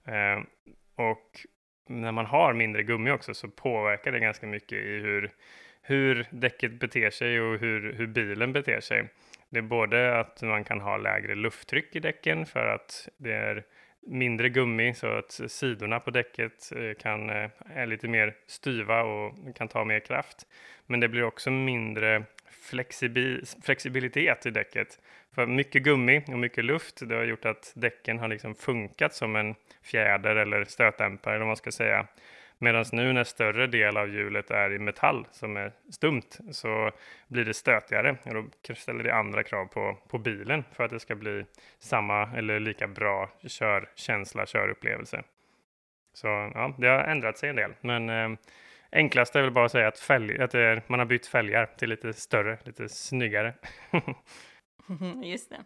Eh, 0.05 0.43
och 0.95 1.45
när 1.87 2.11
man 2.11 2.25
har 2.25 2.53
mindre 2.53 2.83
gummi 2.83 3.11
också 3.11 3.33
så 3.33 3.47
påverkar 3.47 4.11
det 4.11 4.19
ganska 4.19 4.47
mycket 4.47 4.77
i 4.77 4.99
hur, 4.99 5.31
hur 5.81 6.27
däcket 6.31 6.79
beter 6.79 7.09
sig 7.09 7.41
och 7.41 7.59
hur, 7.59 7.93
hur 7.93 8.07
bilen 8.07 8.53
beter 8.53 8.79
sig. 8.79 9.09
Det 9.49 9.57
är 9.57 9.63
både 9.63 10.19
att 10.19 10.41
man 10.41 10.63
kan 10.63 10.81
ha 10.81 10.97
lägre 10.97 11.35
lufttryck 11.35 11.95
i 11.95 11.99
däcken 11.99 12.45
för 12.45 12.65
att 12.65 13.09
det 13.17 13.33
är 13.33 13.63
mindre 14.07 14.49
gummi 14.49 14.93
så 14.93 15.07
att 15.07 15.41
sidorna 15.47 15.99
på 15.99 16.11
däcket 16.11 16.71
eh, 16.75 16.93
kan, 16.99 17.29
eh, 17.29 17.49
är 17.75 17.85
lite 17.85 18.07
mer 18.07 18.35
styva 18.47 19.03
och 19.03 19.55
kan 19.55 19.67
ta 19.67 19.85
mer 19.85 19.99
kraft. 19.99 20.47
Men 20.85 20.99
det 20.99 21.07
blir 21.07 21.23
också 21.23 21.51
mindre 21.51 22.23
flexibil, 22.61 23.45
flexibilitet 23.63 24.45
i 24.45 24.49
däcket. 24.49 24.99
För 25.35 25.45
mycket 25.45 25.83
gummi 25.83 26.23
och 26.27 26.39
mycket 26.39 26.65
luft, 26.65 26.99
det 27.09 27.15
har 27.15 27.23
gjort 27.23 27.45
att 27.45 27.71
däcken 27.75 28.19
har 28.19 28.27
liksom 28.27 28.55
funkat 28.55 29.13
som 29.13 29.35
en 29.35 29.55
fjäder 29.81 30.35
eller 30.35 30.65
stötdämpare, 30.65 31.33
eller 31.33 31.39
vad 31.39 31.47
man 31.47 31.55
ska 31.57 31.71
säga. 31.71 32.07
Medan 32.63 32.85
nu 32.91 33.13
när 33.13 33.23
större 33.23 33.67
del 33.67 33.97
av 33.97 34.09
hjulet 34.09 34.51
är 34.51 34.73
i 34.73 34.79
metall 34.79 35.27
som 35.31 35.57
är 35.57 35.71
stumt 35.89 36.37
så 36.51 36.91
blir 37.27 37.45
det 37.45 37.53
stötigare 37.53 38.15
och 38.25 38.33
då 38.67 38.75
ställer 38.75 39.03
det 39.03 39.15
andra 39.15 39.43
krav 39.43 39.65
på, 39.65 39.97
på 40.07 40.17
bilen 40.17 40.63
för 40.73 40.83
att 40.83 40.91
det 40.91 40.99
ska 40.99 41.15
bli 41.15 41.45
samma 41.79 42.29
eller 42.35 42.59
lika 42.59 42.87
bra 42.87 43.29
körkänsla, 43.47 44.45
körupplevelse. 44.45 45.23
Så 46.13 46.27
ja, 46.27 46.75
det 46.77 46.87
har 46.87 47.03
ändrat 47.03 47.37
sig 47.37 47.49
en 47.49 47.55
del, 47.55 47.73
men 47.81 48.09
eh, 48.09 48.37
enklast 48.91 49.35
är 49.35 49.41
väl 49.41 49.51
bara 49.51 49.65
att 49.65 49.71
säga 49.71 49.87
att, 49.87 49.99
fälg, 49.99 50.41
att 50.41 50.55
är, 50.55 50.83
man 50.87 50.99
har 50.99 51.05
bytt 51.05 51.27
fälgar 51.27 51.65
till 51.65 51.89
lite 51.89 52.13
större, 52.13 52.59
lite 52.63 52.89
snyggare. 52.89 53.53
Just 55.23 55.49
det. 55.49 55.63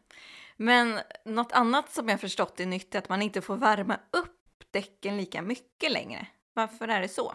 Men 0.58 1.00
något 1.26 1.52
annat 1.52 1.90
som 1.90 2.10
jag 2.10 2.22
förstått 2.22 2.60
är 2.60 2.66
nytt 2.66 2.96
är 2.96 3.00
att 3.00 3.10
man 3.10 3.22
inte 3.22 3.42
får 3.42 3.58
värma 3.58 3.94
upp 3.94 4.64
däcken 4.72 5.18
lika 5.18 5.42
mycket 5.42 5.92
längre. 5.92 6.28
Varför 6.54 6.88
är 6.88 7.02
det 7.02 7.08
så? 7.08 7.34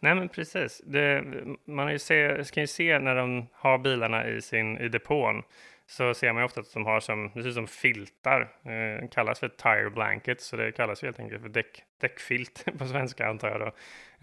Nej, 0.00 0.14
men 0.14 0.28
precis. 0.28 0.82
Det, 0.84 1.24
man 1.66 1.92
ju 1.92 1.98
se, 1.98 2.44
kan 2.52 2.62
ju 2.62 2.66
se 2.66 2.98
när 2.98 3.14
de 3.14 3.46
har 3.52 3.78
bilarna 3.78 4.28
i, 4.28 4.42
sin, 4.42 4.78
i 4.78 4.88
depån 4.88 5.42
så 5.90 6.14
ser 6.14 6.32
man 6.32 6.42
ju 6.42 6.44
ofta 6.44 6.60
att 6.60 6.74
de 6.74 6.86
har 6.86 7.00
som, 7.00 7.30
det 7.34 7.42
ser 7.42 7.48
ut 7.48 7.54
som 7.54 7.66
filtar, 7.66 8.40
eh, 8.40 9.08
kallas 9.08 9.40
för 9.40 9.48
tire 9.48 9.90
blankets, 9.90 10.46
så 10.46 10.56
det 10.56 10.72
kallas 10.72 11.02
helt 11.02 11.20
enkelt 11.20 11.42
för 11.42 11.48
däck, 11.48 11.82
däckfilt 12.00 12.64
på 12.78 12.86
svenska 12.86 13.28
antar 13.28 13.48
jag 13.48 13.60
då. 13.60 13.66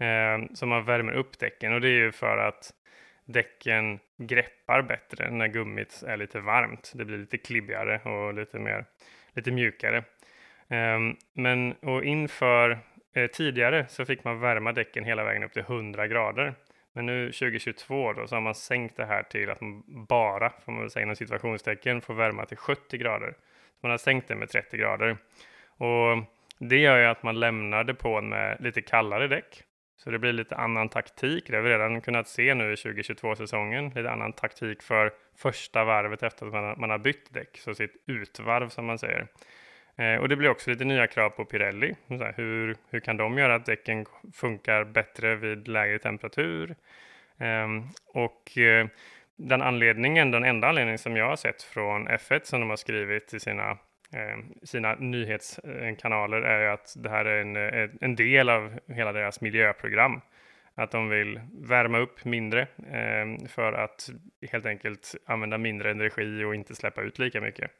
Eh, 0.04 0.54
så 0.54 0.66
man 0.66 0.84
värmer 0.84 1.12
upp 1.12 1.38
däcken 1.38 1.72
och 1.72 1.80
det 1.80 1.88
är 1.88 1.98
ju 2.04 2.12
för 2.12 2.38
att 2.38 2.72
däcken 3.24 3.98
greppar 4.16 4.82
bättre 4.82 5.30
när 5.30 5.48
gummit 5.48 6.02
är 6.06 6.16
lite 6.16 6.40
varmt. 6.40 6.92
Det 6.94 7.04
blir 7.04 7.18
lite 7.18 7.38
klibbigare 7.38 7.98
och 7.98 8.34
lite 8.34 8.58
mer, 8.58 8.84
lite 9.32 9.50
mjukare. 9.50 9.96
Eh, 10.68 10.98
men 11.32 11.72
och 11.72 12.04
inför 12.04 12.78
Eh, 13.18 13.26
tidigare 13.26 13.86
så 13.88 14.04
fick 14.04 14.24
man 14.24 14.40
värma 14.40 14.72
däcken 14.72 15.04
hela 15.04 15.24
vägen 15.24 15.42
upp 15.42 15.52
till 15.52 15.62
100 15.62 16.06
grader. 16.06 16.54
Men 16.98 17.06
nu 17.06 17.32
2022 17.32 18.12
då, 18.12 18.26
så 18.26 18.36
har 18.36 18.40
man 18.40 18.54
sänkt 18.54 18.96
det 18.96 19.04
här 19.04 19.22
till 19.22 19.50
att 19.50 19.60
man 19.60 19.82
bara, 19.86 20.52
får 20.64 20.72
man 20.72 20.80
väl 20.80 20.90
säga 20.90 21.02
inom 21.02 21.16
situationstecken, 21.16 22.00
får 22.00 22.14
värma 22.14 22.46
till 22.46 22.56
70 22.56 22.98
grader. 22.98 23.30
Så 23.30 23.78
man 23.80 23.90
har 23.90 23.98
sänkt 23.98 24.28
det 24.28 24.34
med 24.34 24.48
30 24.48 24.76
grader. 24.76 25.16
Och 25.76 26.24
det 26.58 26.78
gör 26.78 26.98
ju 26.98 27.04
att 27.04 27.22
man 27.22 27.40
lämnar 27.40 27.84
depån 27.84 28.28
med 28.28 28.56
lite 28.60 28.82
kallare 28.82 29.28
däck. 29.28 29.62
Så 29.96 30.10
det 30.10 30.18
blir 30.18 30.32
lite 30.32 30.56
annan 30.56 30.88
taktik. 30.88 31.44
Det 31.46 31.56
har 31.56 31.62
vi 31.62 31.70
redan 31.70 32.00
kunnat 32.00 32.28
se 32.28 32.54
nu 32.54 32.72
i 32.72 32.74
2022-säsongen. 32.74 33.88
Lite 33.88 34.10
annan 34.10 34.32
taktik 34.32 34.82
för 34.82 35.12
första 35.36 35.84
varvet 35.84 36.22
efter 36.22 36.46
att 36.46 36.52
man 36.52 36.64
har, 36.64 36.76
man 36.76 36.90
har 36.90 36.98
bytt 36.98 37.34
däck. 37.34 37.58
Så 37.58 37.74
sitt 37.74 37.96
utvarv 38.06 38.68
som 38.68 38.86
man 38.86 38.98
säger. 38.98 39.26
Eh, 39.98 40.16
och 40.16 40.28
det 40.28 40.36
blir 40.36 40.48
också 40.48 40.70
lite 40.70 40.84
nya 40.84 41.06
krav 41.06 41.30
på 41.30 41.44
Pirelli. 41.44 41.94
Här, 42.08 42.34
hur, 42.36 42.76
hur 42.90 43.00
kan 43.00 43.16
de 43.16 43.38
göra 43.38 43.54
att 43.54 43.66
däcken 43.66 44.06
funkar 44.34 44.84
bättre 44.84 45.36
vid 45.36 45.68
lägre 45.68 45.98
temperatur? 45.98 46.74
Ehm, 47.38 47.82
och 48.06 48.58
eh, 48.58 48.86
den 49.36 49.62
anledningen, 49.62 50.30
den 50.30 50.44
enda 50.44 50.68
anledningen 50.68 50.98
som 50.98 51.16
jag 51.16 51.28
har 51.28 51.36
sett 51.36 51.62
från 51.62 52.08
F1 52.08 52.40
som 52.42 52.60
de 52.60 52.70
har 52.70 52.76
skrivit 52.76 53.34
i 53.34 53.40
sina 53.40 53.78
ehm, 54.14 54.54
sina 54.62 54.94
nyhetskanaler 54.94 56.42
är 56.42 56.68
att 56.68 56.94
det 56.96 57.10
här 57.10 57.24
är 57.24 57.40
en, 57.40 57.56
eh, 57.56 57.90
en 58.00 58.16
del 58.16 58.48
av 58.48 58.80
hela 58.86 59.12
deras 59.12 59.40
miljöprogram. 59.40 60.20
Att 60.74 60.90
de 60.90 61.08
vill 61.08 61.40
värma 61.52 61.98
upp 61.98 62.24
mindre 62.24 62.66
ehm, 62.92 63.48
för 63.48 63.72
att 63.72 64.10
helt 64.52 64.66
enkelt 64.66 65.14
använda 65.26 65.58
mindre 65.58 65.90
energi 65.90 66.44
och 66.44 66.54
inte 66.54 66.74
släppa 66.74 67.02
ut 67.02 67.18
lika 67.18 67.40
mycket. 67.40 67.70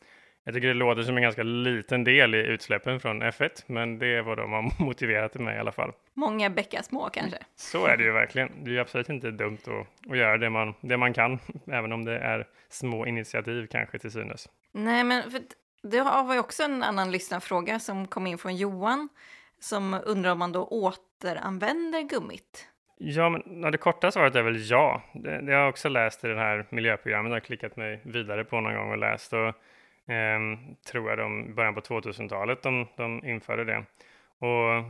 Jag 0.48 0.54
tycker 0.54 0.68
det 0.68 0.74
låter 0.74 1.02
som 1.02 1.16
en 1.16 1.22
ganska 1.22 1.42
liten 1.42 2.04
del 2.04 2.34
i 2.34 2.38
utsläppen 2.38 3.00
från 3.00 3.22
F1, 3.22 3.62
men 3.66 3.98
det 3.98 4.06
är 4.06 4.22
vad 4.22 4.38
de 4.38 4.52
har 4.52 4.72
motiverat 4.84 5.32
det 5.32 5.38
med 5.38 5.56
i 5.56 5.58
alla 5.58 5.72
fall. 5.72 5.92
Många 6.14 6.50
bäckar 6.50 6.82
små 6.82 7.08
kanske? 7.12 7.38
Så 7.56 7.86
är 7.86 7.96
det 7.96 8.02
ju 8.04 8.12
verkligen. 8.12 8.64
Det 8.64 8.70
är 8.70 8.72
ju 8.72 8.80
absolut 8.80 9.08
inte 9.08 9.30
dumt 9.30 9.58
att, 9.66 10.10
att 10.10 10.18
göra 10.18 10.38
det 10.38 10.50
man, 10.50 10.74
det 10.80 10.96
man 10.96 11.12
kan, 11.12 11.38
även 11.66 11.92
om 11.92 12.04
det 12.04 12.18
är 12.18 12.46
små 12.68 13.06
initiativ 13.06 13.66
kanske 13.66 13.98
till 13.98 14.10
synes. 14.10 14.48
Nej, 14.72 15.04
men 15.04 15.30
för 15.30 15.40
det 15.82 16.02
var 16.02 16.34
ju 16.34 16.40
också 16.40 16.62
en 16.62 16.82
annan 16.82 17.10
lyssnarfråga 17.10 17.78
som 17.78 18.06
kom 18.06 18.26
in 18.26 18.38
från 18.38 18.56
Johan 18.56 19.08
som 19.60 20.00
undrar 20.04 20.32
om 20.32 20.38
man 20.38 20.52
då 20.52 20.64
återanvänder 20.64 22.02
gummit. 22.02 22.68
Ja, 22.98 23.28
men 23.28 23.70
det 23.72 23.78
korta 23.78 24.10
svaret 24.10 24.34
är 24.34 24.42
väl 24.42 24.70
ja. 24.70 25.02
Det, 25.12 25.40
det 25.40 25.52
har 25.52 25.60
jag 25.60 25.68
också 25.68 25.88
läst 25.88 26.24
i 26.24 26.28
det 26.28 26.38
här 26.38 26.66
miljöprogrammet. 26.70 27.32
Har 27.32 27.40
klickat 27.40 27.76
mig 27.76 28.00
vidare 28.04 28.44
på 28.44 28.60
någon 28.60 28.74
gång 28.74 28.90
och 28.90 28.98
läst. 28.98 29.32
Och 29.32 29.54
Ehm, 30.08 30.76
tror 30.86 31.08
jag 31.08 31.18
de 31.18 31.54
början 31.54 31.74
på 31.74 31.80
2000-talet 31.80 32.62
de, 32.62 32.86
de 32.96 33.24
införde 33.24 33.64
det. 33.64 33.84
Och 34.38 34.84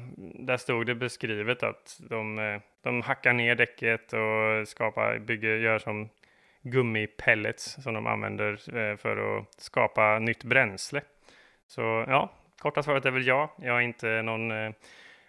där 0.47 0.57
stod 0.57 0.87
det 0.87 0.95
beskrivet 0.95 1.63
att 1.63 2.01
de, 2.11 2.39
eh, 2.39 2.61
de 2.83 3.03
hackar 3.03 3.33
ner 3.33 3.55
däcket 3.55 4.13
och 4.13 4.69
skapar, 4.69 5.19
bygger, 5.19 5.57
gör 5.57 5.79
som 5.79 6.09
gummipellets 6.63 7.83
som 7.83 7.95
de 7.95 8.07
använder 8.07 8.79
eh, 8.79 8.97
för 8.97 9.39
att 9.39 9.61
skapa 9.61 10.19
nytt 10.19 10.45
bränsle. 10.45 11.03
Så 11.67 12.05
ja, 12.09 12.33
korta 12.59 12.83
svaret 12.83 13.05
är 13.05 13.11
väl 13.11 13.27
ja. 13.27 13.55
Jag 13.59 13.77
är 13.77 13.81
inte 13.81 14.23
någon 14.23 14.51
eh, 14.51 14.73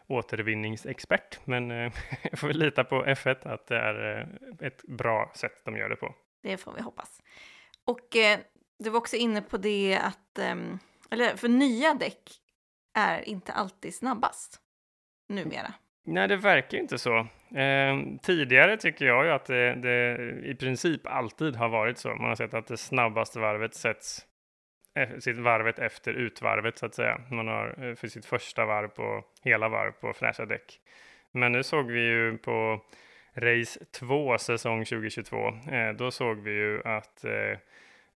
återvinningsexpert, 0.07 1.39
men 1.45 1.71
eh, 1.71 1.93
jag 2.31 2.39
får 2.39 2.47
väl 2.47 2.59
lita 2.59 2.83
på 2.83 3.05
F1 3.05 3.53
att 3.53 3.67
det 3.67 3.77
är 3.77 4.19
eh, 4.19 4.67
ett 4.67 4.83
bra 4.83 5.31
sätt 5.35 5.61
de 5.65 5.77
gör 5.77 5.89
det 5.89 5.95
på. 5.95 6.15
Det 6.41 6.57
får 6.57 6.73
vi 6.73 6.81
hoppas. 6.81 7.21
Och 7.85 8.15
eh, 8.15 8.39
du 8.79 8.89
var 8.89 8.99
också 8.99 9.15
inne 9.15 9.41
på 9.41 9.57
det 9.57 9.99
att, 10.01 10.39
ehm, 10.39 10.79
eller 11.11 11.35
för 11.35 11.47
nya 11.47 11.93
däck 11.93 12.29
är 12.93 13.29
inte 13.29 13.53
alltid 13.53 13.95
snabbast 13.95 14.59
numera. 15.29 15.73
Nej, 16.05 16.27
det 16.27 16.37
verkar 16.37 16.77
inte 16.77 16.97
så. 16.97 17.17
Eh, 17.57 17.97
tidigare 18.21 18.77
tycker 18.77 19.05
jag 19.05 19.25
ju 19.25 19.31
att 19.31 19.45
det, 19.45 19.75
det, 19.75 20.17
i 20.45 20.55
princip 20.55 21.07
alltid 21.07 21.55
har 21.55 21.69
varit 21.69 21.97
så. 21.97 22.09
Man 22.09 22.27
har 22.27 22.35
sett 22.35 22.53
att 22.53 22.67
det 22.67 22.77
snabbaste 22.77 23.39
varvet 23.39 23.73
sätts 23.73 24.25
e-, 24.95 25.21
sitt 25.21 25.37
varvet 25.37 25.79
efter 25.79 26.13
utvarvet 26.13 26.77
så 26.77 26.85
att 26.85 26.95
säga. 26.95 27.21
Man 27.31 27.47
har 27.47 27.89
eh, 27.89 27.95
för 27.95 28.07
sitt 28.07 28.25
första 28.25 28.65
varv 28.65 28.87
på 28.87 29.23
hela 29.43 29.69
varv 29.69 29.91
på 29.91 30.13
fräscha 30.13 30.45
däck. 30.45 30.79
Men 31.31 31.51
nu 31.51 31.63
såg 31.63 31.91
vi 31.91 31.99
ju 31.99 32.37
på 32.37 32.81
race 33.35 33.85
2 33.99 34.37
säsong 34.37 34.85
2022. 34.85 35.47
Eh, 35.47 35.93
då 35.97 36.11
såg 36.11 36.39
vi 36.39 36.51
ju 36.51 36.81
att 36.83 37.25
eh, 37.25 37.57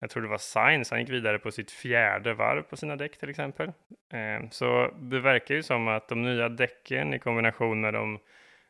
jag 0.03 0.09
tror 0.09 0.23
det 0.23 0.29
var 0.29 0.37
Sainz, 0.37 0.91
han 0.91 0.99
gick 0.99 1.09
vidare 1.09 1.39
på 1.39 1.51
sitt 1.51 1.71
fjärde 1.71 2.33
varv 2.33 2.61
på 2.61 2.77
sina 2.77 2.95
däck 2.95 3.17
till 3.17 3.29
exempel. 3.29 3.67
Eh, 4.13 4.49
så 4.51 4.91
det 4.99 5.19
verkar 5.19 5.55
ju 5.55 5.63
som 5.63 5.87
att 5.87 6.07
de 6.07 6.21
nya 6.21 6.49
däcken 6.49 7.13
i 7.13 7.19
kombination 7.19 7.81
med 7.81 7.93
de 7.93 8.19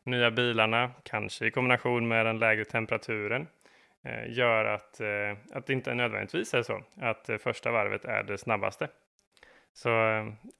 nya 0.04 0.30
bilarna, 0.30 0.90
kanske 1.02 1.46
i 1.46 1.50
kombination 1.50 2.08
med 2.08 2.26
den 2.26 2.38
lägre 2.38 2.64
temperaturen, 2.64 3.46
eh, 4.04 4.32
gör 4.32 4.64
att, 4.64 5.00
eh, 5.00 5.56
att 5.56 5.66
det 5.66 5.72
inte 5.72 5.94
nödvändigtvis 5.94 6.54
är 6.54 6.62
så 6.62 6.82
att 7.00 7.30
första 7.40 7.70
varvet 7.70 8.04
är 8.04 8.22
det 8.22 8.38
snabbaste. 8.38 8.88
Så 9.72 9.90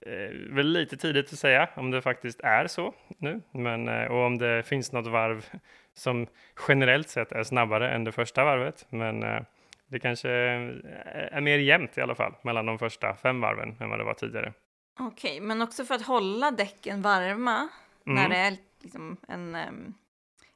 eh, 0.01 0.31
väl 0.51 0.67
lite 0.67 0.97
tidigt 0.97 1.33
att 1.33 1.39
säga 1.39 1.69
om 1.75 1.91
det 1.91 2.03
faktiskt 2.03 2.41
är 2.41 2.67
så 2.67 2.95
nu, 3.19 3.41
men 3.51 3.89
och 4.09 4.25
om 4.25 4.39
det 4.39 4.63
finns 4.63 4.93
något 4.93 5.07
varv 5.07 5.47
som 5.95 6.27
generellt 6.69 7.09
sett 7.09 7.33
är 7.33 7.43
snabbare 7.43 7.91
än 7.91 8.05
det 8.05 8.13
första 8.13 8.45
varvet. 8.45 8.87
Men 8.91 9.45
det 9.91 9.99
kanske 9.99 10.31
är 10.31 11.41
mer 11.41 11.59
jämnt 11.59 11.99
i 11.99 12.01
alla 12.01 12.15
fall 12.15 12.35
mellan 12.43 12.67
de 12.67 12.79
första 12.79 13.15
fem 13.15 13.41
varven 13.41 13.77
än 13.81 13.91
vad 13.91 13.99
det 13.99 14.05
var 14.05 14.15
tidigare. 14.15 14.53
Okej, 15.01 15.37
okay, 15.37 15.41
men 15.41 15.63
också 15.63 15.85
för 15.85 15.95
att 15.95 16.07
hålla 16.07 16.51
däcken 16.51 17.03
varma 17.03 17.69
mm. 18.07 18.15
när 18.23 18.29
det 18.29 18.37
är 18.37 18.57
liksom 18.83 19.17
en, 19.29 19.55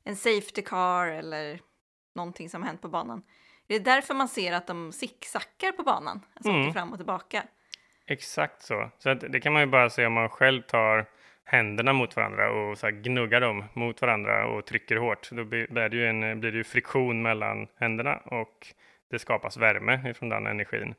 en 0.04 0.16
safety 0.16 0.62
car 0.62 1.06
eller 1.06 1.60
någonting 2.14 2.50
som 2.50 2.62
har 2.62 2.68
hänt 2.68 2.82
på 2.82 2.88
banan. 2.88 3.22
Det 3.66 3.74
är 3.74 3.80
därför 3.80 4.14
man 4.14 4.28
ser 4.28 4.52
att 4.52 4.66
de 4.66 4.92
zigzaggar 4.92 5.72
på 5.72 5.82
banan, 5.82 6.20
alltså 6.34 6.50
mm. 6.50 6.62
åker 6.62 6.72
fram 6.72 6.92
och 6.92 6.98
tillbaka. 6.98 7.42
Exakt 8.06 8.62
så. 8.62 8.90
Så 8.98 9.14
det 9.14 9.40
kan 9.40 9.52
man 9.52 9.62
ju 9.62 9.66
bara 9.66 9.90
se 9.90 10.06
om 10.06 10.12
man 10.12 10.28
själv 10.28 10.62
tar 10.62 11.06
händerna 11.44 11.92
mot 11.92 12.16
varandra 12.16 12.52
och 12.52 12.78
så 12.78 12.90
gnuggar 12.90 13.40
dem 13.40 13.64
mot 13.72 14.02
varandra 14.02 14.46
och 14.46 14.66
trycker 14.66 14.96
hårt. 14.96 15.30
Då 15.30 15.44
blir 15.44 15.88
det 15.88 15.96
ju, 15.96 16.06
en, 16.06 16.40
blir 16.40 16.52
det 16.52 16.58
ju 16.58 16.64
friktion 16.64 17.22
mellan 17.22 17.66
händerna 17.76 18.16
och 18.16 18.66
det 19.10 19.18
skapas 19.18 19.56
värme 19.56 20.14
från 20.14 20.28
den 20.28 20.46
energin. 20.46 20.94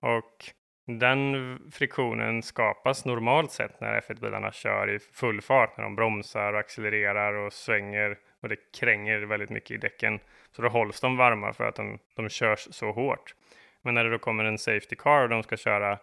Och 0.00 0.44
den 0.86 1.58
friktionen 1.72 2.42
skapas 2.42 3.04
normalt 3.04 3.52
sett 3.52 3.80
när 3.80 4.00
F1-bilarna 4.00 4.52
kör 4.52 4.90
i 4.90 4.98
full 4.98 5.40
fart, 5.40 5.76
när 5.76 5.84
de 5.84 5.96
bromsar 5.96 6.52
och 6.52 6.58
accelererar 6.58 7.32
och 7.34 7.52
svänger 7.52 8.18
och 8.40 8.48
det 8.48 8.56
kränger 8.80 9.20
väldigt 9.20 9.50
mycket 9.50 9.70
i 9.70 9.76
däcken. 9.76 10.20
Så 10.52 10.62
då 10.62 10.68
hålls 10.68 11.00
de 11.00 11.16
varma 11.16 11.52
för 11.52 11.64
att 11.64 11.74
de, 11.74 11.98
de 12.14 12.28
körs 12.28 12.68
så 12.70 12.92
hårt. 12.92 13.34
Men 13.82 13.94
när 13.94 14.04
det 14.04 14.10
då 14.10 14.18
kommer 14.18 14.44
en 14.44 14.58
Safety 14.58 14.96
Car 14.96 15.22
och 15.22 15.28
de 15.28 15.42
ska 15.42 15.56
köra 15.56 15.98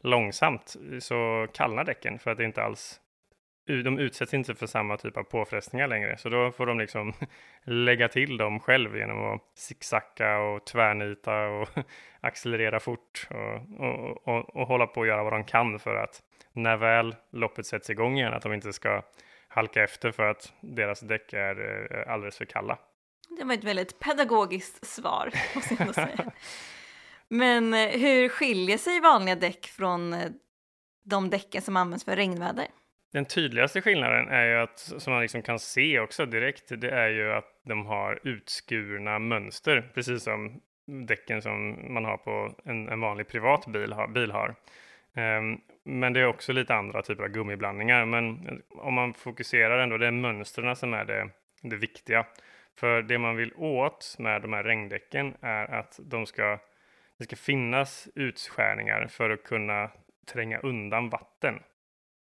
långsamt 0.00 0.76
så 1.00 1.46
kallnar 1.52 1.84
däcken 1.84 2.18
för 2.18 2.30
att 2.30 2.38
det 2.38 2.44
inte 2.44 2.62
alls 2.62 3.00
de 3.66 3.98
utsätts 3.98 4.34
inte 4.34 4.54
för 4.54 4.66
samma 4.66 4.96
typ 4.96 5.16
av 5.16 5.22
påfrestningar 5.22 5.88
längre, 5.88 6.16
så 6.16 6.28
då 6.28 6.52
får 6.52 6.66
de 6.66 6.78
liksom 6.78 7.12
lägga 7.64 8.08
till 8.08 8.36
dem 8.36 8.60
själv 8.60 8.96
genom 8.96 9.34
att 9.34 9.42
zigzacka 9.54 10.38
och 10.38 10.64
tvärnita 10.64 11.46
och 11.46 11.68
accelerera 12.20 12.80
fort 12.80 13.28
och, 13.30 13.86
och, 13.86 14.28
och, 14.28 14.56
och, 14.56 14.66
hålla 14.66 14.86
på 14.86 15.02
att 15.02 15.08
göra 15.08 15.24
vad 15.24 15.32
de 15.32 15.44
kan 15.44 15.78
för 15.78 15.94
att 15.94 16.22
när 16.52 16.76
väl 16.76 17.14
loppet 17.32 17.66
sätts 17.66 17.90
igång 17.90 18.18
igen, 18.18 18.34
att 18.34 18.42
de 18.42 18.52
inte 18.52 18.72
ska 18.72 19.02
halka 19.48 19.84
efter 19.84 20.10
för 20.10 20.22
att 20.22 20.52
deras 20.60 21.00
däck 21.00 21.32
är 21.32 21.86
eh, 21.90 22.12
alldeles 22.12 22.38
för 22.38 22.44
kalla. 22.44 22.78
Det 23.38 23.44
var 23.44 23.54
ett 23.54 23.64
väldigt 23.64 23.98
pedagogiskt 23.98 24.86
svar, 24.86 25.30
måste 25.54 25.76
jag 25.78 25.94
säga. 25.94 26.32
Men 27.28 27.74
eh, 27.74 27.88
hur 27.88 28.28
skiljer 28.28 28.78
sig 28.78 29.00
vanliga 29.00 29.34
däck 29.36 29.66
från 29.66 30.12
eh, 30.12 30.30
de 31.04 31.30
däcken 31.30 31.62
som 31.62 31.76
används 31.76 32.04
för 32.04 32.16
regnväder? 32.16 32.66
Den 33.12 33.24
tydligaste 33.24 33.82
skillnaden 33.82 34.28
är 34.28 34.46
ju 34.46 34.56
att, 34.56 34.78
som 34.78 35.12
man 35.12 35.22
liksom 35.22 35.42
kan 35.42 35.58
se 35.58 36.00
också 36.00 36.26
direkt, 36.26 36.80
det 36.80 36.90
är 36.90 37.08
ju 37.08 37.32
att 37.32 37.60
de 37.64 37.86
har 37.86 38.20
utskurna 38.22 39.18
mönster, 39.18 39.90
precis 39.94 40.22
som 40.22 40.60
däcken 40.86 41.42
som 41.42 41.84
man 41.94 42.04
har 42.04 42.16
på 42.16 42.54
en, 42.64 42.88
en 42.88 43.00
vanlig 43.00 43.28
privat 43.28 43.66
bil, 43.66 43.92
har, 43.92 44.08
bil 44.08 44.30
har. 44.30 44.54
Um, 45.14 45.60
men 45.84 46.12
det 46.12 46.20
är 46.20 46.26
också 46.26 46.52
lite 46.52 46.74
andra 46.74 47.02
typer 47.02 47.22
av 47.22 47.28
gummiblandningar. 47.28 48.04
Men 48.04 48.62
om 48.68 48.94
man 48.94 49.14
fokuserar 49.14 49.78
ändå, 49.78 49.98
det 49.98 50.06
är 50.06 50.10
mönstren 50.10 50.76
som 50.76 50.94
är 50.94 51.04
det, 51.04 51.28
det 51.62 51.76
viktiga. 51.76 52.26
För 52.78 53.02
det 53.02 53.18
man 53.18 53.36
vill 53.36 53.52
åt 53.56 54.16
med 54.18 54.42
de 54.42 54.52
här 54.52 54.64
regndäcken 54.64 55.34
är 55.40 55.74
att 55.74 56.00
de 56.02 56.26
ska, 56.26 56.58
det 57.18 57.24
ska 57.24 57.36
finnas 57.36 58.08
utskärningar 58.14 59.06
för 59.06 59.30
att 59.30 59.44
kunna 59.44 59.90
tränga 60.26 60.58
undan 60.58 61.08
vatten 61.08 61.62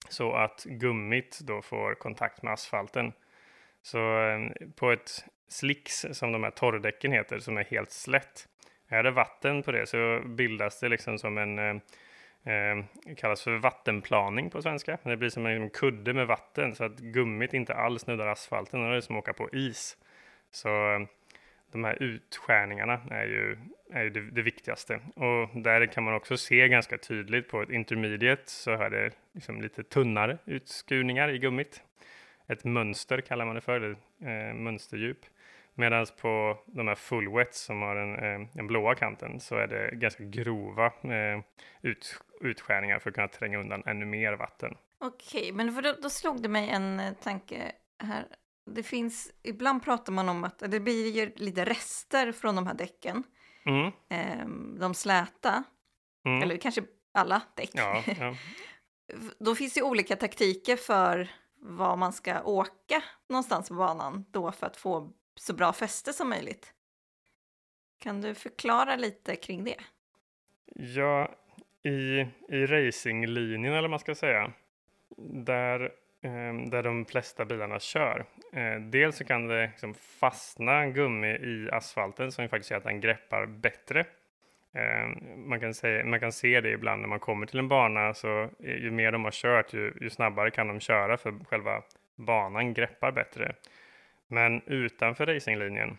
så 0.10 0.34
att 0.34 0.64
gummit 0.64 1.40
då 1.42 1.62
får 1.62 1.96
kontakt 1.96 2.44
med 2.44 2.54
asfalten. 2.54 3.14
Så 3.82 4.00
ehm, 4.00 4.54
på 4.76 4.92
ett 4.92 5.26
slicks 5.48 6.06
som 6.12 6.32
de 6.32 6.44
här 6.44 6.52
torrdäcken 6.52 7.12
heter 7.12 7.40
som 7.40 7.58
är 7.58 7.64
helt 7.64 7.92
slätt. 7.92 8.48
Är 8.88 9.04
det 9.04 9.12
vatten 9.12 9.64
på 9.64 9.72
det 9.72 9.88
så 9.88 10.22
bildas 10.26 10.80
det 10.80 10.90
liksom 10.90 11.20
som 11.20 11.38
en 11.38 11.60
eh, 11.60 12.84
kallas 13.18 13.44
för 13.44 13.58
vattenplaning 13.58 14.50
på 14.50 14.62
svenska. 14.62 14.98
Det 15.04 15.18
blir 15.18 15.30
som 15.30 15.46
en 15.46 15.52
liksom 15.52 15.70
kudde 15.70 16.14
med 16.14 16.28
vatten 16.28 16.76
så 16.76 16.84
att 16.84 16.98
gummit 16.98 17.54
inte 17.54 17.74
alls 17.74 18.08
nuddar 18.08 18.28
asfalten. 18.28 18.82
Det 18.82 18.98
är 18.98 19.02
som 19.02 19.16
att 19.16 19.24
åka 19.24 19.34
på 19.34 19.50
is. 19.52 19.98
Så 20.52 20.70
ehm, 20.70 21.08
de 21.72 21.84
här 21.84 22.04
utskärningarna 22.04 23.02
är 23.12 23.26
ju, 23.26 23.58
är 23.92 24.04
ju 24.04 24.10
det, 24.10 24.22
det, 24.32 24.42
viktigaste. 24.42 25.00
Och 25.16 25.62
där 25.62 25.86
kan 25.86 26.04
man 26.04 26.14
också 26.14 26.38
se 26.38 26.68
ganska 26.68 26.98
tydligt 26.98 27.50
på 27.50 27.62
ett 27.62 27.70
intermediate 27.70 28.44
så 28.46 28.72
är 28.72 28.90
det 28.90 29.12
liksom 29.34 29.62
lite 29.62 29.84
tunnare 29.84 30.38
utskurningar 30.46 31.30
i 31.30 31.40
gummit. 31.40 31.84
Ett 32.48 32.64
mönster 32.64 33.22
kallar 33.22 33.46
man 33.46 33.56
det 33.56 33.62
för, 33.62 33.76
eller 33.76 33.96
eh, 34.50 34.54
mönsterdjup. 34.54 35.20
Medan 35.74 36.06
på 36.22 36.58
de 36.66 36.88
här 36.88 36.96
full 36.96 37.30
wet 37.30 37.56
som 37.56 37.82
har 37.82 37.96
den, 37.96 38.16
eh, 38.16 38.48
den 38.54 38.68
blåa 38.68 38.96
kanten 38.96 39.40
så 39.40 39.56
är 39.56 39.68
det 39.68 39.96
ganska 39.96 40.24
grova 40.24 40.86
eh, 40.86 41.42
ut, 41.82 42.22
utskärningar 42.42 43.00
för 43.00 43.10
att 43.10 43.16
kunna 43.16 43.28
tränga 43.28 43.60
undan 43.60 43.84
ännu 43.86 44.06
mer 44.06 44.34
vatten. 44.34 44.76
Okej, 45.00 45.52
men 45.52 45.74
för 45.74 45.82
då, 45.82 45.96
då 46.02 46.10
slog 46.10 46.42
det 46.42 46.50
mig 46.50 46.70
en 46.70 47.00
eh, 47.00 47.14
tanke 47.14 47.72
här 48.00 48.26
det 48.76 48.84
finns, 48.84 49.32
ibland 49.44 49.84
pratar 49.84 50.14
man 50.14 50.30
om 50.30 50.44
att 50.44 50.60
det 50.60 50.80
blir 50.80 51.34
lite 51.36 51.66
rester 51.66 52.32
från 52.32 52.56
de 52.56 52.68
här 52.68 52.74
däcken. 52.74 53.24
Mm. 53.66 53.92
Eh, 54.10 54.48
de 54.80 54.94
släta, 54.94 55.64
mm. 56.26 56.44
eller 56.44 56.58
kanske 56.58 56.84
alla 57.12 57.42
däck. 57.56 57.72
Ja, 57.74 58.04
ja. 58.20 58.36
Då 59.40 59.56
finns 59.56 59.74
det 59.74 59.82
olika 59.82 60.16
taktiker 60.16 60.76
för 60.76 61.30
var 61.62 61.96
man 61.96 62.14
ska 62.14 62.44
åka 62.44 63.04
någonstans 63.30 63.70
på 63.70 63.76
banan 63.76 64.26
då 64.32 64.52
för 64.52 64.68
att 64.68 64.78
få 64.78 65.14
så 65.36 65.54
bra 65.54 65.74
fäste 65.74 66.14
som 66.14 66.30
möjligt. 66.30 66.74
Kan 68.00 68.22
du 68.22 68.34
förklara 68.34 68.96
lite 68.96 69.36
kring 69.36 69.64
det? 69.64 69.78
Ja, 70.76 71.36
i, 71.84 72.26
i 72.50 72.66
racinglinjen 72.66 73.66
eller 73.66 73.82
vad 73.82 73.90
man 73.90 74.00
ska 74.00 74.16
säga, 74.16 74.52
där, 75.18 75.92
Ehm, 76.22 76.70
där 76.70 76.84
de 76.84 77.06
flesta 77.06 77.46
bilarna 77.46 77.80
kör. 77.80 78.26
Eh, 78.54 78.80
dels 78.80 79.18
så 79.18 79.26
kan 79.26 79.48
det 79.48 79.68
liksom 79.68 79.94
fastna 79.94 80.88
gummi 80.88 81.28
i 81.28 81.70
asfalten 81.72 82.32
som 82.32 82.50
faktiskt 82.50 82.72
gör 82.72 82.78
att 82.78 82.84
den 82.84 83.02
greppar 83.02 83.46
bättre. 83.46 84.00
Eh, 84.74 85.08
man, 85.38 85.60
kan 85.60 85.74
säga, 85.74 86.06
man 86.06 86.20
kan 86.20 86.32
se 86.32 86.62
det 86.62 86.70
ibland 86.70 87.02
när 87.02 87.10
man 87.10 87.20
kommer 87.20 87.46
till 87.46 87.60
en 87.60 87.68
bana, 87.68 88.14
så 88.14 88.50
ju 88.60 88.92
mer 88.92 89.12
de 89.12 89.24
har 89.24 89.32
kört, 89.32 89.74
ju, 89.74 89.94
ju 90.02 90.10
snabbare 90.10 90.52
kan 90.52 90.68
de 90.68 90.80
köra 90.80 91.18
för 91.18 91.34
själva 91.46 91.84
banan 92.16 92.74
greppar 92.74 93.12
bättre. 93.12 93.56
Men 94.28 94.62
utanför 94.66 95.26
racinglinjen, 95.26 95.98